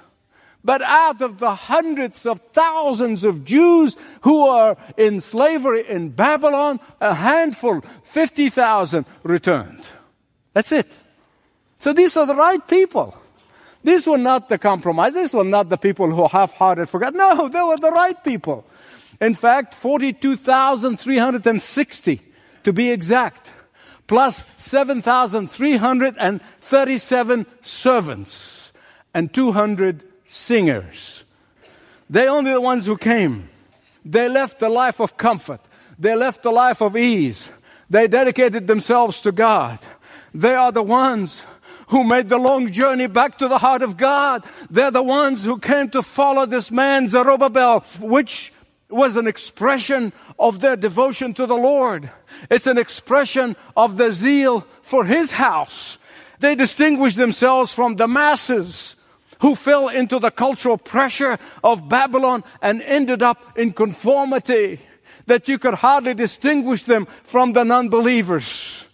But 0.63 0.81
out 0.81 1.21
of 1.21 1.37
the 1.37 1.53
hundreds 1.53 2.25
of 2.25 2.39
thousands 2.51 3.23
of 3.23 3.45
Jews 3.45 3.95
who 4.21 4.47
are 4.47 4.75
in 4.97 5.21
slavery 5.21 5.87
in 5.87 6.09
Babylon, 6.09 6.79
a 6.99 7.13
handful, 7.13 7.81
50,000 8.03 9.05
returned. 9.23 9.85
That's 10.53 10.71
it. 10.71 10.87
So 11.79 11.93
these 11.93 12.17
are 12.17 12.25
the 12.25 12.35
right 12.35 12.67
people. 12.67 13.15
These 13.83 14.07
were 14.07 14.17
not 14.17 14.49
the 14.49 14.57
compromise. 14.57 15.13
These 15.13 15.33
were 15.33 15.43
not 15.43 15.69
the 15.69 15.77
people 15.77 16.09
who 16.09 16.27
half-hearted 16.27 16.89
forgot. 16.89 17.13
No, 17.13 17.47
they 17.47 17.61
were 17.61 17.77
the 17.77 17.91
right 17.91 18.23
people. 18.23 18.65
In 19.21 19.35
fact, 19.35 19.75
42,360 19.75 22.21
to 22.63 22.73
be 22.73 22.89
exact 22.89 23.53
plus 24.07 24.45
7,337 24.57 27.45
servants 27.61 28.73
and 29.13 29.33
200 29.33 30.03
singers. 30.25 31.23
They 32.09 32.27
only 32.27 32.53
the 32.53 32.61
ones 32.61 32.85
who 32.85 32.97
came. 32.97 33.49
They 34.03 34.29
left 34.29 34.61
a 34.61 34.69
life 34.69 34.99
of 34.99 35.17
comfort. 35.17 35.61
They 35.97 36.15
left 36.15 36.45
a 36.45 36.51
life 36.51 36.81
of 36.81 36.95
ease. 36.95 37.51
They 37.89 38.07
dedicated 38.07 38.67
themselves 38.67 39.21
to 39.21 39.31
God. 39.31 39.79
They 40.33 40.53
are 40.53 40.71
the 40.71 40.83
ones 40.83 41.43
who 41.87 42.03
made 42.03 42.29
the 42.29 42.37
long 42.37 42.71
journey 42.71 43.07
back 43.07 43.37
to 43.37 43.47
the 43.47 43.57
heart 43.57 43.81
of 43.81 43.97
God. 43.97 44.43
They're 44.69 44.91
the 44.91 45.03
ones 45.03 45.45
who 45.45 45.59
came 45.59 45.89
to 45.89 46.01
follow 46.01 46.45
this 46.45 46.71
man 46.71 47.07
Zerubbabel, 47.07 47.81
which 48.01 48.51
was 48.89 49.17
an 49.17 49.27
expression 49.27 50.13
of 50.39 50.59
their 50.59 50.75
devotion 50.75 51.33
to 51.33 51.45
the 51.45 51.57
Lord. 51.57 52.09
It's 52.49 52.67
an 52.67 52.77
expression 52.77 53.55
of 53.75 53.97
their 53.97 54.11
zeal 54.11 54.61
for 54.81 55.05
His 55.05 55.33
house. 55.33 55.97
They 56.39 56.55
distinguished 56.55 57.17
themselves 57.17 57.73
from 57.73 57.95
the 57.95 58.07
masses 58.07 58.95
who 59.39 59.55
fell 59.55 59.89
into 59.89 60.19
the 60.19 60.31
cultural 60.31 60.77
pressure 60.77 61.37
of 61.63 61.89
Babylon 61.89 62.43
and 62.61 62.81
ended 62.81 63.21
up 63.21 63.57
in 63.57 63.71
conformity 63.71 64.79
that 65.27 65.47
you 65.47 65.57
could 65.57 65.73
hardly 65.75 66.13
distinguish 66.13 66.83
them 66.83 67.07
from 67.23 67.53
the 67.53 67.63
non-believers. 67.63 68.87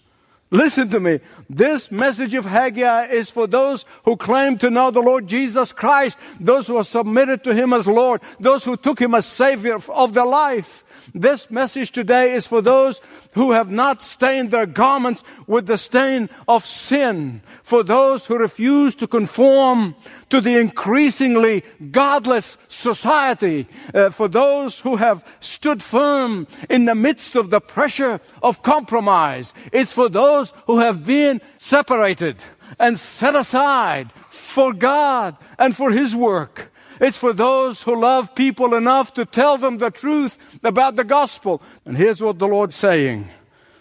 Listen 0.53 0.89
to 0.89 1.00
me. 1.00 1.22
This 1.50 1.91
message 1.91 2.36
of 2.36 2.46
Haggai 2.46 3.05
is 3.05 3.29
for 3.29 3.48
those 3.48 3.86
who 4.03 4.17
claim 4.17 4.58
to 4.58 4.70
know 4.70 4.91
the 4.91 5.00
Lord 5.00 5.25
Jesus 5.25 5.72
Christ, 5.72 6.20
those 6.41 6.67
who 6.67 6.75
are 6.75 6.84
submitted 6.84 7.41
to 7.46 7.53
Him 7.53 7.72
as 7.72 7.88
Lord, 7.88 8.22
those 8.38 8.65
who 8.65 8.75
took 8.75 9.00
Him 9.00 9.15
as 9.15 9.25
Savior 9.25 9.77
of 9.89 10.13
their 10.13 10.25
life. 10.25 10.84
This 11.13 11.50
message 11.50 11.91
today 11.91 12.34
is 12.34 12.48
for 12.48 12.62
those 12.62 13.01
who 13.34 13.51
have 13.51 13.72
not 13.72 14.01
stained 14.01 14.51
their 14.51 14.65
garments 14.65 15.24
with 15.48 15.67
the 15.67 15.77
stain 15.77 16.29
of 16.48 16.65
sin, 16.65 17.41
for 17.63 17.84
those 17.84 18.25
who 18.25 18.38
refuse 18.38 18.96
to 18.96 19.08
conform 19.08 19.96
to 20.29 20.41
the 20.41 20.60
increasingly 20.60 21.63
godless 21.91 22.58
society, 22.67 23.67
uh, 23.93 24.10
for 24.10 24.27
those 24.27 24.79
who 24.79 24.96
have 24.96 25.25
stood 25.39 25.81
firm 25.81 26.48
in 26.70 26.86
the 26.86 26.96
midst 26.96 27.36
of 27.36 27.50
the 27.50 27.62
pressure 27.62 28.20
of 28.41 28.63
compromise. 28.63 29.53
It's 29.72 29.93
for 29.93 30.10
those 30.10 30.53
who 30.67 30.79
have 30.79 31.05
been 31.05 31.41
separated 31.58 32.38
and 32.79 32.98
set 32.98 33.36
aside 33.36 34.12
for 34.29 34.74
God 34.74 35.36
and 35.58 35.75
for 35.75 35.91
His 35.91 36.15
work. 36.15 36.72
It's 37.01 37.17
for 37.17 37.34
those 37.34 37.81
who 37.81 38.00
love 38.00 38.36
people 38.36 38.75
enough 38.75 39.15
to 39.15 39.25
tell 39.25 39.58
them 39.58 39.79
the 39.79 39.89
truth 39.89 40.60
about 40.63 40.96
the 40.96 41.03
gospel. 41.03 41.60
And 41.84 41.98
here's 41.98 42.22
what 42.22 42.38
the 42.38 42.48
Lord's 42.48 42.75
saying 42.75 43.27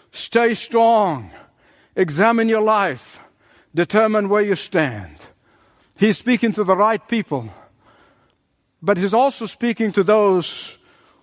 Stay 0.09 0.55
strong, 0.55 1.29
examine 1.95 2.49
your 2.49 2.61
life, 2.61 3.21
determine 3.75 4.27
where 4.27 4.41
you 4.41 4.55
stand. 4.55 5.15
He's 5.97 6.17
speaking 6.17 6.51
to 6.53 6.63
the 6.63 6.75
right 6.75 7.07
people, 7.07 7.47
but 8.81 8.97
He's 8.97 9.13
also 9.13 9.45
speaking 9.45 9.91
to 9.91 10.03
those 10.03 10.79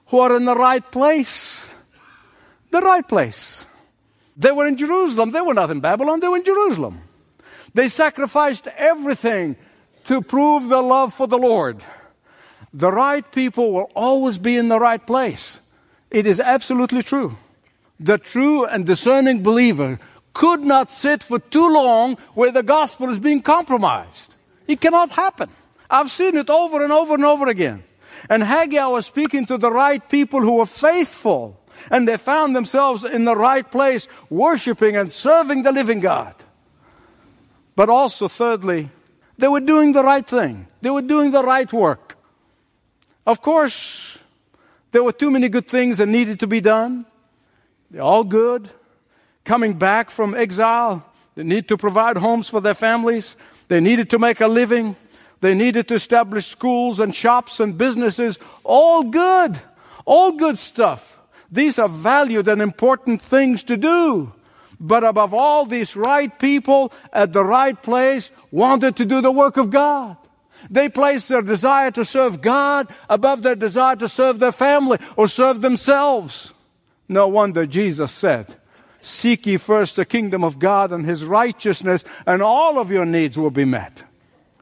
who 0.06 0.20
are 0.20 0.36
in 0.36 0.44
the 0.44 0.54
right 0.54 0.88
place. 0.92 1.68
The 2.70 2.80
right 2.80 3.06
place. 3.06 3.66
They 4.36 4.52
were 4.52 4.68
in 4.68 4.76
Jerusalem. 4.76 5.32
They 5.32 5.40
were 5.40 5.54
not 5.54 5.70
in 5.70 5.80
Babylon. 5.80 6.20
They 6.20 6.28
were 6.28 6.36
in 6.36 6.44
Jerusalem. 6.44 7.00
They 7.74 7.88
sacrificed 7.88 8.68
everything 8.76 9.56
to 10.08 10.22
prove 10.22 10.70
their 10.70 10.80
love 10.80 11.12
for 11.12 11.26
the 11.26 11.36
Lord. 11.36 11.84
The 12.72 12.90
right 12.90 13.30
people 13.30 13.72
will 13.72 13.90
always 13.94 14.38
be 14.38 14.56
in 14.56 14.68
the 14.68 14.80
right 14.80 15.04
place. 15.06 15.60
It 16.10 16.26
is 16.26 16.40
absolutely 16.40 17.02
true. 17.02 17.36
The 18.00 18.16
true 18.16 18.64
and 18.64 18.86
discerning 18.86 19.42
believer 19.42 19.98
could 20.32 20.64
not 20.64 20.90
sit 20.90 21.22
for 21.22 21.38
too 21.38 21.68
long 21.68 22.16
where 22.32 22.50
the 22.50 22.62
gospel 22.62 23.10
is 23.10 23.18
being 23.18 23.42
compromised. 23.42 24.34
It 24.66 24.80
cannot 24.80 25.10
happen. 25.10 25.50
I've 25.90 26.10
seen 26.10 26.38
it 26.38 26.48
over 26.48 26.82
and 26.82 26.90
over 26.90 27.12
and 27.12 27.24
over 27.24 27.46
again. 27.46 27.84
And 28.30 28.42
Haggai 28.42 28.86
was 28.86 29.04
speaking 29.04 29.44
to 29.46 29.58
the 29.58 29.70
right 29.70 30.00
people 30.08 30.40
who 30.40 30.56
were 30.56 30.66
faithful, 30.66 31.60
and 31.90 32.08
they 32.08 32.16
found 32.16 32.56
themselves 32.56 33.04
in 33.04 33.26
the 33.26 33.36
right 33.36 33.70
place, 33.70 34.08
worshiping 34.30 34.96
and 34.96 35.12
serving 35.12 35.64
the 35.64 35.72
living 35.72 36.00
God. 36.00 36.34
But 37.76 37.90
also, 37.90 38.26
thirdly, 38.26 38.88
they 39.38 39.48
were 39.48 39.60
doing 39.60 39.92
the 39.92 40.02
right 40.02 40.26
thing. 40.26 40.66
They 40.82 40.90
were 40.90 41.02
doing 41.02 41.30
the 41.30 41.42
right 41.42 41.72
work. 41.72 42.18
Of 43.24 43.40
course, 43.40 44.18
there 44.90 45.04
were 45.04 45.12
too 45.12 45.30
many 45.30 45.48
good 45.48 45.68
things 45.68 45.98
that 45.98 46.06
needed 46.06 46.40
to 46.40 46.46
be 46.46 46.60
done. 46.60 47.06
They're 47.90 48.02
all 48.02 48.24
good. 48.24 48.68
Coming 49.44 49.74
back 49.74 50.10
from 50.10 50.34
exile, 50.34 51.06
they 51.34 51.44
need 51.44 51.68
to 51.68 51.76
provide 51.76 52.16
homes 52.16 52.48
for 52.48 52.60
their 52.60 52.74
families. 52.74 53.36
They 53.68 53.80
needed 53.80 54.10
to 54.10 54.18
make 54.18 54.40
a 54.40 54.48
living. 54.48 54.96
They 55.40 55.54
needed 55.54 55.88
to 55.88 55.94
establish 55.94 56.46
schools 56.46 57.00
and 57.00 57.14
shops 57.14 57.60
and 57.60 57.78
businesses. 57.78 58.38
All 58.64 59.04
good. 59.04 59.58
All 60.04 60.32
good 60.32 60.58
stuff. 60.58 61.20
These 61.50 61.78
are 61.78 61.88
valued 61.88 62.48
and 62.48 62.60
important 62.60 63.22
things 63.22 63.62
to 63.64 63.76
do. 63.76 64.32
But 64.80 65.04
above 65.04 65.34
all, 65.34 65.66
these 65.66 65.96
right 65.96 66.36
people 66.38 66.92
at 67.12 67.32
the 67.32 67.44
right 67.44 67.80
place 67.80 68.30
wanted 68.50 68.96
to 68.96 69.04
do 69.04 69.20
the 69.20 69.32
work 69.32 69.56
of 69.56 69.70
God. 69.70 70.16
They 70.70 70.88
placed 70.88 71.28
their 71.28 71.42
desire 71.42 71.90
to 71.92 72.04
serve 72.04 72.40
God 72.40 72.88
above 73.08 73.42
their 73.42 73.56
desire 73.56 73.96
to 73.96 74.08
serve 74.08 74.38
their 74.38 74.52
family 74.52 74.98
or 75.16 75.28
serve 75.28 75.60
themselves. 75.60 76.52
No 77.08 77.28
wonder 77.28 77.66
Jesus 77.66 78.12
said, 78.12 78.56
Seek 79.00 79.46
ye 79.46 79.56
first 79.56 79.96
the 79.96 80.04
kingdom 80.04 80.44
of 80.44 80.58
God 80.58 80.92
and 80.92 81.06
his 81.06 81.24
righteousness, 81.24 82.04
and 82.26 82.42
all 82.42 82.78
of 82.78 82.90
your 82.90 83.06
needs 83.06 83.38
will 83.38 83.50
be 83.50 83.64
met. 83.64 84.04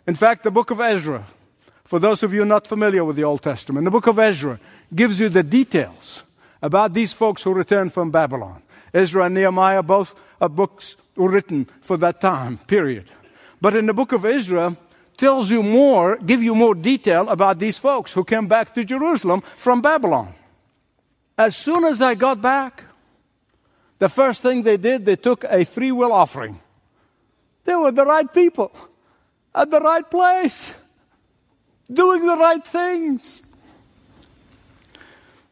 In 0.06 0.14
fact, 0.14 0.44
the 0.44 0.50
book 0.50 0.70
of 0.70 0.80
Ezra, 0.80 1.24
for 1.84 1.98
those 1.98 2.22
of 2.22 2.32
you 2.32 2.44
not 2.44 2.66
familiar 2.66 3.04
with 3.04 3.16
the 3.16 3.24
Old 3.24 3.42
Testament, 3.42 3.84
the 3.84 3.90
book 3.90 4.06
of 4.06 4.18
Ezra 4.18 4.60
gives 4.94 5.20
you 5.20 5.28
the 5.28 5.42
details 5.42 6.22
about 6.62 6.94
these 6.94 7.12
folks 7.12 7.42
who 7.42 7.52
returned 7.52 7.92
from 7.92 8.10
Babylon. 8.10 8.62
Ezra 8.96 9.26
and 9.26 9.34
Nehemiah, 9.34 9.82
both 9.82 10.18
are 10.40 10.48
books 10.48 10.96
written 11.16 11.66
for 11.80 11.96
that 11.98 12.20
time 12.20 12.58
period. 12.66 13.10
But 13.60 13.76
in 13.76 13.86
the 13.86 13.94
book 13.94 14.12
of 14.12 14.24
Ezra, 14.24 14.76
tells 15.16 15.50
you 15.50 15.62
more, 15.62 16.16
give 16.18 16.42
you 16.42 16.54
more 16.54 16.74
detail 16.74 17.28
about 17.28 17.58
these 17.58 17.78
folks 17.78 18.12
who 18.12 18.24
came 18.24 18.46
back 18.46 18.74
to 18.74 18.84
Jerusalem 18.84 19.40
from 19.40 19.80
Babylon. 19.80 20.34
As 21.38 21.56
soon 21.56 21.84
as 21.84 22.00
I 22.00 22.14
got 22.14 22.40
back, 22.40 22.84
the 23.98 24.08
first 24.08 24.42
thing 24.42 24.62
they 24.62 24.76
did, 24.76 25.04
they 25.04 25.16
took 25.16 25.44
a 25.44 25.64
free 25.64 25.92
will 25.92 26.12
offering. 26.12 26.60
They 27.64 27.74
were 27.74 27.92
the 27.92 28.04
right 28.04 28.32
people 28.32 28.72
at 29.54 29.70
the 29.70 29.80
right 29.80 30.08
place, 30.10 30.74
doing 31.90 32.26
the 32.26 32.36
right 32.36 32.64
things 32.64 33.45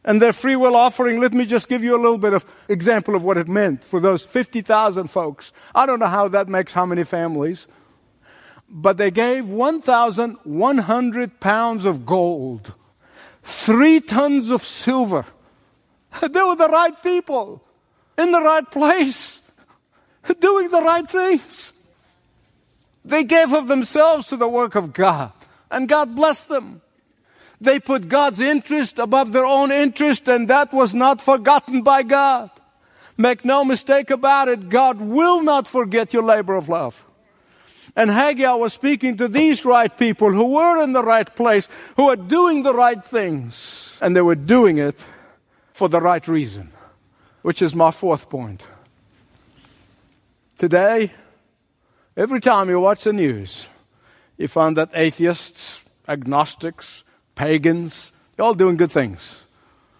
and 0.05 0.21
their 0.21 0.31
free 0.31 0.55
will 0.55 0.75
offering, 0.75 1.19
let 1.19 1.33
me 1.33 1.45
just 1.45 1.67
give 1.67 1.83
you 1.83 1.95
a 1.95 2.01
little 2.01 2.19
bit 2.19 2.33
of 2.33 2.45
example 2.69 3.15
of 3.15 3.23
what 3.23 3.37
it 3.37 3.47
meant 3.47 3.83
for 3.83 3.99
those 3.99 4.23
50,000 4.23 5.07
folks. 5.07 5.51
I 5.73 5.87
don't 5.87 5.99
know 5.99 6.05
how 6.05 6.27
that 6.27 6.47
makes 6.47 6.73
how 6.73 6.85
many 6.85 7.03
families, 7.03 7.67
but 8.69 8.97
they 8.97 9.09
gave 9.09 9.49
1,100 9.49 11.39
pounds 11.39 11.85
of 11.85 12.05
gold, 12.05 12.75
three 13.41 13.99
tons 13.99 14.51
of 14.51 14.61
silver. 14.61 15.25
They 16.21 16.41
were 16.41 16.55
the 16.55 16.69
right 16.69 16.93
people, 17.03 17.61
in 18.17 18.31
the 18.31 18.41
right 18.41 18.69
place, 18.71 19.41
doing 20.39 20.69
the 20.69 20.81
right 20.81 21.09
things. 21.09 21.73
They 23.03 23.23
gave 23.25 23.51
of 23.53 23.67
themselves 23.67 24.27
to 24.27 24.37
the 24.37 24.47
work 24.47 24.75
of 24.75 24.93
God, 24.93 25.33
and 25.69 25.89
God 25.89 26.15
blessed 26.15 26.47
them. 26.47 26.81
They 27.61 27.79
put 27.79 28.09
God's 28.09 28.39
interest 28.39 28.99
above 28.99 29.31
their 29.31 29.45
own 29.45 29.71
interest, 29.71 30.27
and 30.27 30.47
that 30.49 30.73
was 30.73 30.93
not 30.93 31.21
forgotten 31.21 31.81
by 31.81 32.03
God. 32.03 32.49
Make 33.17 33.45
no 33.45 33.63
mistake 33.63 34.09
about 34.09 34.49
it, 34.49 34.69
God 34.69 34.99
will 34.99 35.41
not 35.41 35.67
forget 35.67 36.13
your 36.13 36.23
labor 36.23 36.55
of 36.55 36.67
love. 36.67 37.05
And 37.95 38.09
Haggai 38.09 38.53
was 38.55 38.73
speaking 38.73 39.15
to 39.17 39.29
these 39.29 39.63
right 39.63 39.95
people 39.95 40.33
who 40.33 40.55
were 40.55 40.83
in 40.83 40.91
the 40.91 41.03
right 41.03 41.33
place, 41.33 41.69
who 41.95 42.07
were 42.07 42.17
doing 42.17 42.63
the 42.63 42.73
right 42.73 43.01
things, 43.01 43.97
and 44.01 44.13
they 44.13 44.21
were 44.21 44.35
doing 44.35 44.77
it 44.77 45.05
for 45.71 45.87
the 45.87 46.01
right 46.01 46.27
reason, 46.27 46.71
which 47.41 47.61
is 47.61 47.73
my 47.73 47.91
fourth 47.91 48.29
point. 48.29 48.67
Today, 50.57 51.13
every 52.17 52.41
time 52.41 52.67
you 52.67 52.81
watch 52.81 53.05
the 53.05 53.13
news, 53.13 53.69
you 54.37 54.49
find 54.49 54.75
that 54.75 54.89
atheists, 54.93 55.85
agnostics, 56.05 57.04
pagans, 57.35 58.11
they're 58.35 58.45
all 58.45 58.53
doing 58.53 58.77
good 58.77 58.91
things. 58.91 59.43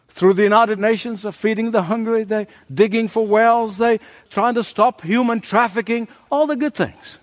Through 0.08 0.34
the 0.34 0.44
United 0.44 0.80
Nations, 0.80 1.24
they're 1.24 1.32
feeding 1.32 1.72
the 1.72 1.84
hungry, 1.84 2.24
they're 2.24 2.48
digging 2.74 3.10
for 3.10 3.28
wells, 3.28 3.78
they're 3.78 4.00
trying 4.30 4.56
to 4.56 4.64
stop 4.64 5.02
human 5.02 5.42
trafficking, 5.42 6.08
all 6.32 6.48
the 6.48 6.56
good 6.56 6.74
things. 6.74 7.20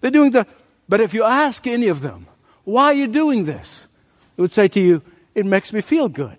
They're 0.00 0.10
doing 0.10 0.30
the, 0.32 0.46
but 0.88 1.00
if 1.00 1.14
you 1.14 1.24
ask 1.24 1.66
any 1.66 1.88
of 1.88 2.02
them, 2.02 2.26
why 2.64 2.86
are 2.86 2.94
you 2.94 3.06
doing 3.06 3.44
this? 3.44 3.86
They 4.36 4.42
would 4.42 4.52
say 4.52 4.68
to 4.68 4.80
you, 4.80 5.02
it 5.34 5.46
makes 5.46 5.72
me 5.72 5.80
feel 5.80 6.08
good. 6.08 6.36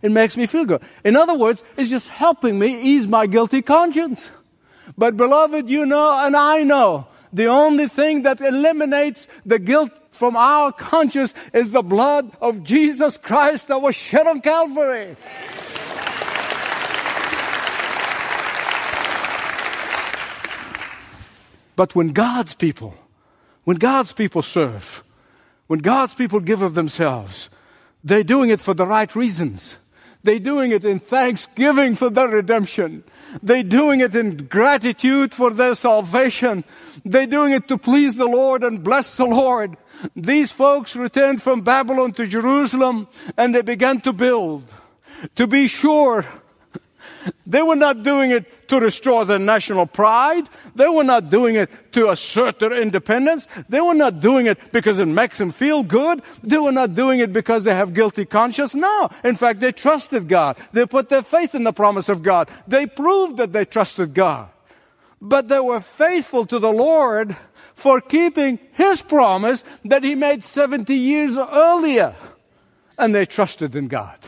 It 0.00 0.12
makes 0.12 0.36
me 0.36 0.46
feel 0.46 0.64
good. 0.64 0.82
In 1.04 1.16
other 1.16 1.34
words, 1.34 1.64
it's 1.76 1.90
just 1.90 2.08
helping 2.08 2.58
me 2.58 2.80
ease 2.80 3.08
my 3.08 3.26
guilty 3.26 3.62
conscience. 3.62 4.30
But 4.96 5.16
beloved, 5.16 5.68
you 5.68 5.84
know 5.84 6.24
and 6.24 6.36
I 6.36 6.62
know 6.62 7.08
the 7.32 7.46
only 7.46 7.88
thing 7.88 8.22
that 8.22 8.40
eliminates 8.40 9.28
the 9.44 9.58
guilt 9.58 9.90
from 10.10 10.36
our 10.36 10.72
conscience 10.72 11.34
is 11.52 11.70
the 11.70 11.82
blood 11.82 12.30
of 12.40 12.62
Jesus 12.62 13.16
Christ 13.16 13.68
that 13.68 13.80
was 13.80 13.94
shed 13.94 14.26
on 14.26 14.40
Calvary. 14.40 15.16
But 21.76 21.94
when 21.94 22.08
God's 22.08 22.54
people, 22.54 22.94
when 23.62 23.76
God's 23.76 24.12
people 24.12 24.42
serve, 24.42 25.04
when 25.68 25.78
God's 25.78 26.14
people 26.14 26.40
give 26.40 26.60
of 26.60 26.74
themselves, 26.74 27.50
they're 28.02 28.24
doing 28.24 28.50
it 28.50 28.60
for 28.60 28.74
the 28.74 28.86
right 28.86 29.14
reasons. 29.14 29.78
They're 30.22 30.38
doing 30.38 30.72
it 30.72 30.84
in 30.84 30.98
thanksgiving 30.98 31.94
for 31.94 32.10
their 32.10 32.28
redemption. 32.28 33.04
They're 33.42 33.62
doing 33.62 34.00
it 34.00 34.14
in 34.14 34.36
gratitude 34.36 35.32
for 35.32 35.50
their 35.50 35.74
salvation. 35.74 36.64
They're 37.04 37.26
doing 37.26 37.52
it 37.52 37.68
to 37.68 37.78
please 37.78 38.16
the 38.16 38.26
Lord 38.26 38.64
and 38.64 38.82
bless 38.82 39.16
the 39.16 39.26
Lord. 39.26 39.76
These 40.16 40.52
folks 40.52 40.96
returned 40.96 41.42
from 41.42 41.62
Babylon 41.62 42.12
to 42.12 42.26
Jerusalem 42.26 43.08
and 43.36 43.54
they 43.54 43.62
began 43.62 44.00
to 44.02 44.12
build. 44.12 44.72
To 45.36 45.46
be 45.46 45.66
sure, 45.66 46.24
they 47.46 47.62
were 47.62 47.76
not 47.76 48.02
doing 48.02 48.30
it 48.30 48.46
to 48.68 48.80
restore 48.80 49.24
their 49.24 49.38
national 49.38 49.86
pride. 49.86 50.48
They 50.74 50.88
were 50.88 51.04
not 51.04 51.30
doing 51.30 51.56
it 51.56 51.70
to 51.92 52.10
assert 52.10 52.60
their 52.60 52.72
independence. 52.72 53.48
They 53.68 53.80
were 53.80 53.94
not 53.94 54.20
doing 54.20 54.46
it 54.46 54.72
because 54.72 55.00
it 55.00 55.06
makes 55.06 55.38
them 55.38 55.50
feel 55.50 55.82
good. 55.82 56.22
They 56.42 56.58
were 56.58 56.72
not 56.72 56.94
doing 56.94 57.20
it 57.20 57.32
because 57.32 57.64
they 57.64 57.74
have 57.74 57.94
guilty 57.94 58.24
conscience. 58.24 58.74
No. 58.74 59.10
In 59.24 59.34
fact, 59.34 59.60
they 59.60 59.72
trusted 59.72 60.28
God. 60.28 60.58
They 60.72 60.86
put 60.86 61.08
their 61.08 61.22
faith 61.22 61.54
in 61.54 61.64
the 61.64 61.72
promise 61.72 62.08
of 62.08 62.22
God. 62.22 62.50
They 62.66 62.86
proved 62.86 63.38
that 63.38 63.52
they 63.52 63.64
trusted 63.64 64.14
God. 64.14 64.48
But 65.20 65.48
they 65.48 65.60
were 65.60 65.80
faithful 65.80 66.46
to 66.46 66.58
the 66.58 66.72
Lord 66.72 67.36
for 67.74 68.00
keeping 68.00 68.58
His 68.72 69.02
promise 69.02 69.64
that 69.84 70.04
He 70.04 70.14
made 70.14 70.44
70 70.44 70.94
years 70.94 71.36
earlier. 71.36 72.14
And 72.96 73.14
they 73.14 73.26
trusted 73.26 73.74
in 73.74 73.88
God 73.88 74.18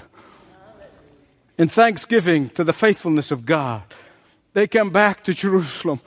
in 1.60 1.68
thanksgiving 1.68 2.48
to 2.48 2.64
the 2.64 2.72
faithfulness 2.72 3.30
of 3.30 3.44
God. 3.44 3.82
They 4.52 4.66
came 4.66 4.90
back 4.90 5.22
to 5.24 5.34
Jerusalem. 5.34 6.00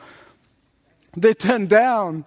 They 1.15 1.33
turned 1.33 1.69
down 1.69 2.25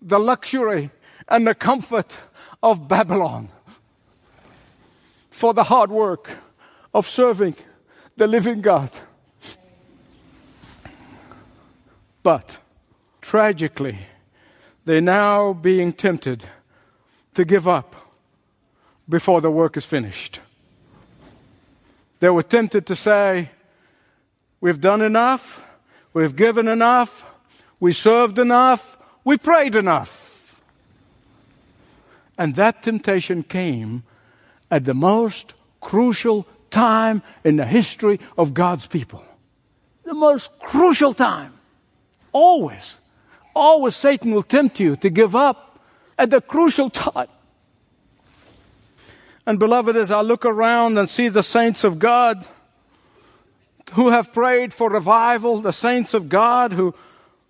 the 0.00 0.18
luxury 0.18 0.90
and 1.28 1.46
the 1.46 1.54
comfort 1.54 2.20
of 2.62 2.88
Babylon 2.88 3.48
for 5.30 5.54
the 5.54 5.64
hard 5.64 5.90
work 5.90 6.30
of 6.94 7.06
serving 7.06 7.54
the 8.16 8.26
living 8.26 8.60
God. 8.60 8.90
But 12.22 12.58
tragically, 13.20 13.98
they're 14.84 15.00
now 15.00 15.52
being 15.52 15.92
tempted 15.92 16.46
to 17.34 17.44
give 17.44 17.68
up 17.68 17.94
before 19.08 19.40
the 19.40 19.50
work 19.50 19.76
is 19.76 19.84
finished. 19.84 20.40
They 22.20 22.30
were 22.30 22.42
tempted 22.42 22.86
to 22.86 22.96
say, 22.96 23.50
We've 24.60 24.80
done 24.80 25.02
enough, 25.02 25.64
we've 26.12 26.34
given 26.34 26.66
enough, 26.66 27.26
we 27.78 27.92
served 27.92 28.38
enough, 28.38 28.98
we 29.24 29.38
prayed 29.38 29.76
enough. 29.76 30.60
And 32.36 32.54
that 32.54 32.82
temptation 32.82 33.42
came 33.42 34.04
at 34.70 34.84
the 34.84 34.94
most 34.94 35.54
crucial 35.80 36.46
time 36.70 37.22
in 37.44 37.56
the 37.56 37.64
history 37.64 38.20
of 38.36 38.54
God's 38.54 38.86
people. 38.86 39.24
The 40.04 40.14
most 40.14 40.58
crucial 40.60 41.14
time. 41.14 41.52
Always. 42.32 42.98
Always 43.54 43.96
Satan 43.96 44.32
will 44.32 44.42
tempt 44.42 44.78
you 44.80 44.96
to 44.96 45.10
give 45.10 45.34
up 45.34 45.80
at 46.18 46.30
the 46.30 46.40
crucial 46.40 46.90
time. 46.90 47.28
And 49.46 49.58
beloved, 49.58 49.96
as 49.96 50.10
I 50.10 50.20
look 50.20 50.44
around 50.44 50.98
and 50.98 51.08
see 51.08 51.28
the 51.28 51.42
saints 51.42 51.82
of 51.82 51.98
God 51.98 52.46
who 53.92 54.10
have 54.10 54.32
prayed 54.32 54.74
for 54.74 54.90
revival, 54.90 55.60
the 55.60 55.72
saints 55.72 56.14
of 56.14 56.28
God 56.28 56.72
who 56.72 56.94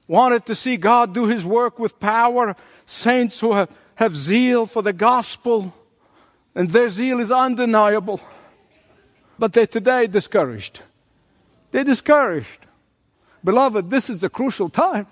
wanted 0.07 0.47
to 0.47 0.55
see 0.55 0.77
God 0.77 1.13
do 1.13 1.27
his 1.27 1.45
work 1.45 1.79
with 1.79 2.01
power, 2.01 2.57
saints 2.87 3.41
who 3.41 3.55
have, 3.55 3.71
have 3.97 4.15
zeal 4.15 4.67
for 4.67 4.83
the 4.83 4.93
gospel, 4.93 5.75
and 6.55 6.71
their 6.71 6.89
zeal 6.89 7.21
is 7.21 7.31
undeniable. 7.31 8.21
But 9.39 9.53
they're 9.53 9.67
today 9.67 10.07
discouraged. 10.07 10.83
They're 11.71 11.85
discouraged. 11.85 12.67
Beloved, 13.45 13.91
this 13.91 14.11
is 14.11 14.21
the 14.21 14.29
crucial 14.29 14.69
time. 14.69 15.07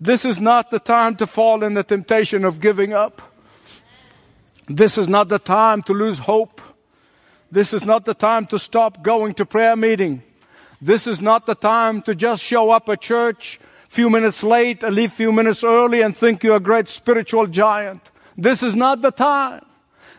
This 0.00 0.24
is 0.24 0.40
not 0.40 0.70
the 0.70 0.80
time 0.80 1.16
to 1.16 1.26
fall 1.26 1.62
in 1.62 1.74
the 1.74 1.84
temptation 1.84 2.44
of 2.44 2.60
giving 2.60 2.92
up. 2.92 3.22
This 4.66 4.98
is 4.98 5.08
not 5.08 5.28
the 5.28 5.38
time 5.38 5.82
to 5.82 5.94
lose 5.94 6.18
hope. 6.18 6.60
This 7.50 7.72
is 7.72 7.84
not 7.84 8.04
the 8.04 8.14
time 8.14 8.46
to 8.46 8.58
stop 8.58 9.02
going 9.02 9.34
to 9.34 9.46
prayer 9.46 9.76
meeting. 9.76 10.22
This 10.80 11.06
is 11.06 11.22
not 11.22 11.46
the 11.46 11.54
time 11.54 12.02
to 12.02 12.14
just 12.14 12.42
show 12.42 12.70
up 12.70 12.88
at 12.88 13.00
church 13.00 13.60
a 13.86 13.90
few 13.90 14.10
minutes 14.10 14.42
late 14.42 14.82
and 14.82 14.94
leave 14.94 15.12
a 15.12 15.14
few 15.14 15.32
minutes 15.32 15.64
early 15.64 16.02
and 16.02 16.16
think 16.16 16.42
you're 16.42 16.56
a 16.56 16.60
great 16.60 16.88
spiritual 16.88 17.46
giant. 17.46 18.10
This 18.36 18.62
is 18.62 18.74
not 18.74 19.00
the 19.00 19.12
time. 19.12 19.64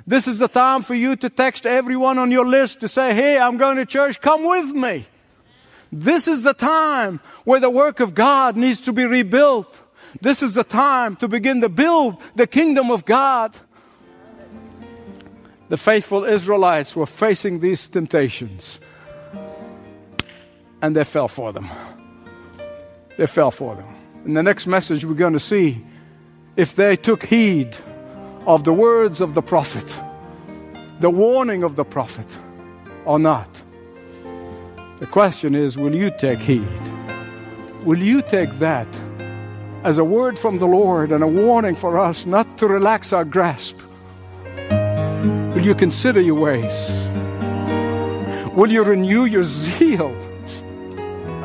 This 0.07 0.27
is 0.27 0.39
the 0.39 0.47
time 0.47 0.81
for 0.81 0.95
you 0.95 1.15
to 1.17 1.29
text 1.29 1.65
everyone 1.65 2.17
on 2.17 2.31
your 2.31 2.45
list 2.45 2.79
to 2.81 2.87
say, 2.87 3.13
Hey, 3.13 3.37
I'm 3.37 3.57
going 3.57 3.77
to 3.77 3.85
church. 3.85 4.21
Come 4.21 4.47
with 4.47 4.71
me. 4.73 5.05
This 5.91 6.27
is 6.27 6.43
the 6.43 6.53
time 6.53 7.19
where 7.43 7.59
the 7.59 7.69
work 7.69 7.99
of 7.99 8.13
God 8.13 8.55
needs 8.55 8.81
to 8.81 8.93
be 8.93 9.05
rebuilt. 9.05 9.81
This 10.21 10.43
is 10.43 10.53
the 10.53 10.63
time 10.63 11.15
to 11.17 11.27
begin 11.27 11.61
to 11.61 11.69
build 11.69 12.21
the 12.35 12.47
kingdom 12.47 12.91
of 12.91 13.05
God 13.05 13.55
the 15.67 15.77
faithful 15.77 16.23
Israelites 16.23 16.95
were 16.95 17.05
facing 17.05 17.59
these 17.59 17.89
temptations 17.89 18.79
and 20.81 20.95
they 20.95 21.03
fell 21.03 21.27
for 21.27 21.51
them. 21.51 21.67
They 23.17 23.25
fell 23.25 23.51
for 23.51 23.75
them. 23.75 23.87
In 24.25 24.33
the 24.33 24.43
next 24.43 24.67
message, 24.67 25.05
we're 25.05 25.13
going 25.13 25.33
to 25.33 25.39
see 25.39 25.83
if 26.55 26.75
they 26.75 26.95
took 26.95 27.23
heed 27.23 27.75
of 28.45 28.63
the 28.63 28.73
words 28.73 29.21
of 29.21 29.33
the 29.33 29.41
prophet, 29.41 29.99
the 30.99 31.09
warning 31.09 31.63
of 31.63 31.75
the 31.75 31.85
prophet, 31.85 32.27
or 33.05 33.17
not. 33.17 33.49
The 34.97 35.07
question 35.07 35.55
is 35.55 35.77
will 35.77 35.95
you 35.95 36.11
take 36.11 36.39
heed? 36.39 36.67
Will 37.83 37.99
you 37.99 38.21
take 38.21 38.51
that 38.59 38.87
as 39.83 39.97
a 39.97 40.03
word 40.03 40.39
from 40.39 40.59
the 40.59 40.67
Lord 40.67 41.11
and 41.11 41.23
a 41.23 41.27
warning 41.27 41.75
for 41.75 41.97
us 41.97 42.25
not 42.25 42.57
to 42.57 42.67
relax 42.67 43.13
our 43.13 43.25
grasp? 43.25 43.79
Will 45.55 45.65
you 45.65 45.73
consider 45.73 46.19
your 46.19 46.35
ways? 46.35 47.09
Will 48.55 48.69
you 48.69 48.83
renew 48.83 49.23
your 49.23 49.43
zeal 49.43 50.13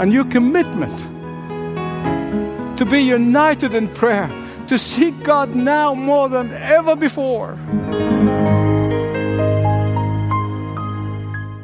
and 0.01 0.12
your 0.12 0.25
commitment 0.25 0.99
to 2.77 2.85
be 2.85 2.99
united 3.03 3.73
in 3.73 3.87
prayer, 3.87 4.29
to 4.66 4.77
seek 4.79 5.23
God 5.23 5.55
now 5.55 5.94
more 5.94 6.29
than 6.29 6.53
ever 6.53 6.96
before? 6.96 7.55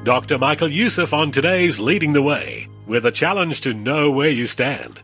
Dr. 0.05 0.39
Michael 0.39 0.71
Youssef 0.71 1.13
on 1.13 1.33
today's 1.33 1.81
Leading 1.81 2.13
the 2.13 2.23
Way, 2.23 2.69
with 2.87 3.05
a 3.05 3.11
challenge 3.11 3.61
to 3.63 3.75
know 3.75 4.09
where 4.09 4.31
you 4.31 4.47
stand. 4.47 5.01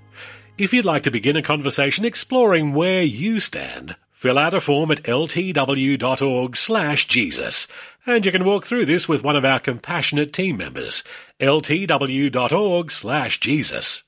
If 0.59 0.73
you'd 0.73 0.85
like 0.85 1.03
to 1.03 1.11
begin 1.11 1.37
a 1.37 1.43
conversation 1.43 2.05
exploring 2.05 2.73
where 2.73 3.03
you 3.03 3.41
stand, 3.41 3.97
Fill 4.23 4.39
out 4.39 4.55
a 4.55 4.61
form 4.61 4.93
at 4.93 5.03
ltw.org 5.03 6.55
slash 6.55 7.09
Jesus, 7.09 7.67
and 8.07 8.25
you 8.25 8.31
can 8.31 8.45
walk 8.45 8.65
through 8.65 8.85
this 8.85 9.09
with 9.09 9.25
one 9.25 9.35
of 9.35 9.45
our 9.45 9.59
compassionate 9.59 10.33
team 10.33 10.59
members. 10.59 11.03
ltw.org 11.41 12.93
slash 12.93 13.41
Jesus. 13.41 14.05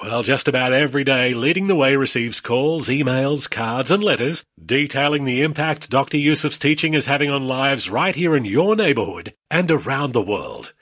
Well, 0.00 0.22
just 0.22 0.46
about 0.46 0.72
every 0.72 1.02
day, 1.02 1.34
Leading 1.34 1.66
the 1.66 1.74
Way 1.74 1.96
receives 1.96 2.38
calls, 2.38 2.86
emails, 2.86 3.50
cards, 3.50 3.90
and 3.90 4.04
letters 4.04 4.44
detailing 4.64 5.24
the 5.24 5.42
impact 5.42 5.90
Dr. 5.90 6.16
Youssef's 6.16 6.58
teaching 6.58 6.94
is 6.94 7.06
having 7.06 7.28
on 7.28 7.48
lives 7.48 7.90
right 7.90 8.14
here 8.14 8.36
in 8.36 8.44
your 8.44 8.76
neighborhood 8.76 9.34
and 9.50 9.68
around 9.68 10.12
the 10.12 10.22
world. 10.22 10.74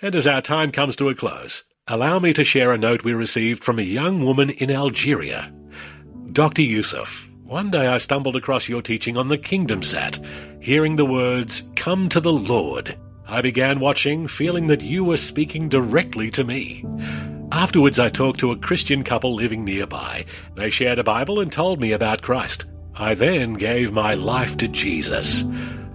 And 0.00 0.16
as 0.16 0.26
our 0.26 0.42
time 0.42 0.72
comes 0.72 0.96
to 0.96 1.08
a 1.08 1.14
close, 1.14 1.62
allow 1.86 2.18
me 2.18 2.32
to 2.32 2.42
share 2.42 2.72
a 2.72 2.76
note 2.78 3.04
we 3.04 3.14
received 3.14 3.62
from 3.62 3.78
a 3.78 3.82
young 3.82 4.24
woman 4.24 4.50
in 4.50 4.68
Algeria. 4.68 5.54
Dr. 6.32 6.62
Youssef, 6.62 7.28
one 7.52 7.70
day 7.70 7.86
I 7.86 7.98
stumbled 7.98 8.34
across 8.34 8.66
your 8.66 8.80
teaching 8.80 9.18
on 9.18 9.28
the 9.28 9.36
Kingdom 9.36 9.82
Sat, 9.82 10.18
hearing 10.58 10.96
the 10.96 11.04
words, 11.04 11.62
Come 11.76 12.08
to 12.08 12.18
the 12.18 12.32
Lord. 12.32 12.96
I 13.28 13.42
began 13.42 13.78
watching, 13.78 14.26
feeling 14.26 14.68
that 14.68 14.80
you 14.80 15.04
were 15.04 15.18
speaking 15.18 15.68
directly 15.68 16.30
to 16.30 16.44
me. 16.44 16.82
Afterwards, 17.52 17.98
I 17.98 18.08
talked 18.08 18.40
to 18.40 18.52
a 18.52 18.56
Christian 18.56 19.04
couple 19.04 19.34
living 19.34 19.66
nearby. 19.66 20.24
They 20.54 20.70
shared 20.70 20.98
a 20.98 21.04
Bible 21.04 21.40
and 21.40 21.52
told 21.52 21.78
me 21.78 21.92
about 21.92 22.22
Christ. 22.22 22.64
I 22.94 23.12
then 23.12 23.52
gave 23.52 23.92
my 23.92 24.14
life 24.14 24.56
to 24.56 24.66
Jesus. 24.66 25.44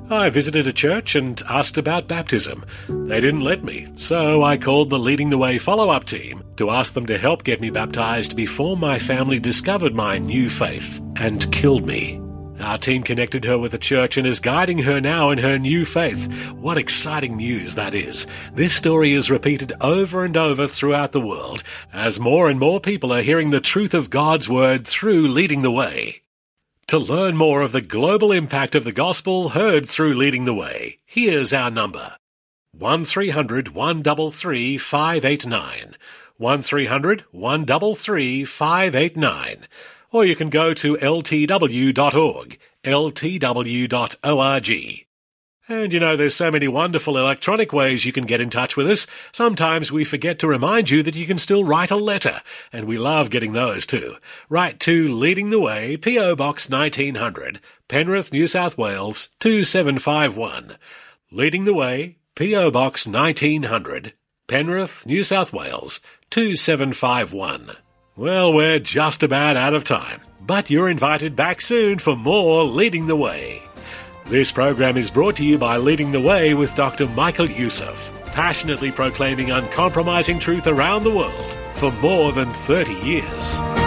I 0.09 0.29
visited 0.29 0.67
a 0.67 0.73
church 0.73 1.15
and 1.15 1.41
asked 1.49 1.77
about 1.77 2.07
baptism. 2.07 2.65
They 2.87 3.19
didn't 3.19 3.41
let 3.41 3.65
me, 3.65 3.91
so 3.97 4.41
I 4.41 4.55
called 4.55 4.89
the 4.89 4.97
Leading 4.97 5.29
the 5.29 5.37
Way 5.37 5.57
follow 5.57 5.89
up 5.89 6.05
team 6.05 6.43
to 6.55 6.69
ask 6.69 6.93
them 6.93 7.05
to 7.07 7.17
help 7.17 7.43
get 7.43 7.59
me 7.59 7.69
baptized 7.69 8.33
before 8.33 8.77
my 8.77 8.99
family 8.99 9.37
discovered 9.37 9.93
my 9.93 10.17
new 10.17 10.49
faith 10.49 11.01
and 11.17 11.51
killed 11.51 11.85
me. 11.85 12.21
Our 12.61 12.77
team 12.77 13.03
connected 13.03 13.43
her 13.43 13.57
with 13.57 13.73
a 13.73 13.77
church 13.77 14.17
and 14.17 14.25
is 14.25 14.39
guiding 14.39 14.77
her 14.79 15.01
now 15.01 15.29
in 15.29 15.39
her 15.39 15.59
new 15.59 15.83
faith. 15.83 16.31
What 16.53 16.77
exciting 16.77 17.35
news 17.35 17.75
that 17.75 17.93
is. 17.93 18.25
This 18.53 18.73
story 18.73 19.11
is 19.11 19.29
repeated 19.29 19.73
over 19.81 20.23
and 20.23 20.37
over 20.37 20.67
throughout 20.67 21.11
the 21.11 21.21
world 21.21 21.63
as 21.91 22.17
more 22.17 22.49
and 22.49 22.59
more 22.59 22.79
people 22.79 23.11
are 23.11 23.21
hearing 23.21 23.49
the 23.49 23.59
truth 23.59 23.93
of 23.93 24.09
God's 24.09 24.47
Word 24.47 24.87
through 24.87 25.27
Leading 25.27 25.63
the 25.63 25.71
Way. 25.71 26.21
To 26.87 26.97
learn 26.97 27.35
more 27.35 27.63
of 27.63 27.73
the 27.73 27.81
global 27.81 28.31
impact 28.31 28.73
of 28.73 28.85
the 28.85 28.93
gospel 28.93 29.49
heard 29.49 29.89
through 29.89 30.13
Leading 30.13 30.45
the 30.45 30.53
Way, 30.53 30.99
here's 31.05 31.51
our 31.51 31.69
number. 31.69 32.15
1300 32.71 33.75
133 33.75 34.77
589. 34.77 35.97
1300 36.37 37.25
133 37.31 38.45
589. 38.45 39.67
Or 40.13 40.25
you 40.25 40.37
can 40.37 40.49
go 40.49 40.73
to 40.75 40.95
ltw.org, 40.95 42.59
ltw.org. 42.85 43.47
And 45.69 45.91
you 45.91 45.99
know, 45.99 46.15
there's 46.15 46.35
so 46.35 46.49
many 46.49 46.67
wonderful 46.67 47.17
electronic 47.17 47.73
ways 47.73 48.05
you 48.05 48.13
can 48.13 48.25
get 48.25 48.39
in 48.39 48.49
touch 48.49 48.77
with 48.77 48.89
us. 48.89 49.05
Sometimes 49.33 49.91
we 49.91 50.05
forget 50.05 50.39
to 50.39 50.47
remind 50.47 50.89
you 50.89 51.03
that 51.03 51.15
you 51.15 51.27
can 51.27 51.37
still 51.37 51.65
write 51.65 51.91
a 51.91 51.97
letter, 51.97 52.41
and 52.71 52.85
we 52.85 52.97
love 52.97 53.29
getting 53.29 53.51
those 53.51 53.85
too. 53.85 54.15
Write 54.47 54.79
to 54.81 55.13
Leading 55.13 55.49
the 55.49 55.59
Way, 55.59 55.97
P.O. 55.97 56.37
Box 56.37 56.69
1900, 56.69 57.59
Penrith, 57.89 58.31
New 58.31 58.47
South 58.47 58.77
Wales 58.77 59.29
2751. 59.41 60.77
Leading 61.31 61.65
the 61.65 61.73
Way, 61.73 62.15
P.O. 62.35 62.71
Box 62.71 63.05
1900, 63.05 64.13
Penrith, 64.47 65.05
New 65.05 65.25
South 65.25 65.51
Wales 65.51 65.99
2751. 66.29 67.71
Well, 68.15 68.53
we're 68.53 68.79
just 68.79 69.21
about 69.21 69.57
out 69.57 69.73
of 69.73 69.83
time, 69.83 70.21
but 70.39 70.69
you're 70.69 70.89
invited 70.89 71.35
back 71.35 71.59
soon 71.61 71.99
for 71.99 72.15
more 72.15 72.63
Leading 72.63 73.07
the 73.07 73.17
Way. 73.17 73.66
This 74.29 74.51
program 74.51 74.97
is 74.97 75.09
brought 75.09 75.37
to 75.37 75.45
you 75.45 75.57
by 75.57 75.77
Leading 75.77 76.11
the 76.11 76.19
Way 76.19 76.53
with 76.53 76.75
Dr. 76.75 77.07
Michael 77.07 77.49
Youssef, 77.49 78.11
passionately 78.25 78.91
proclaiming 78.91 79.51
uncompromising 79.51 80.37
truth 80.37 80.67
around 80.67 81.03
the 81.03 81.11
world 81.11 81.55
for 81.75 81.93
more 81.93 82.33
than 82.33 82.51
30 82.51 82.93
years. 82.95 83.86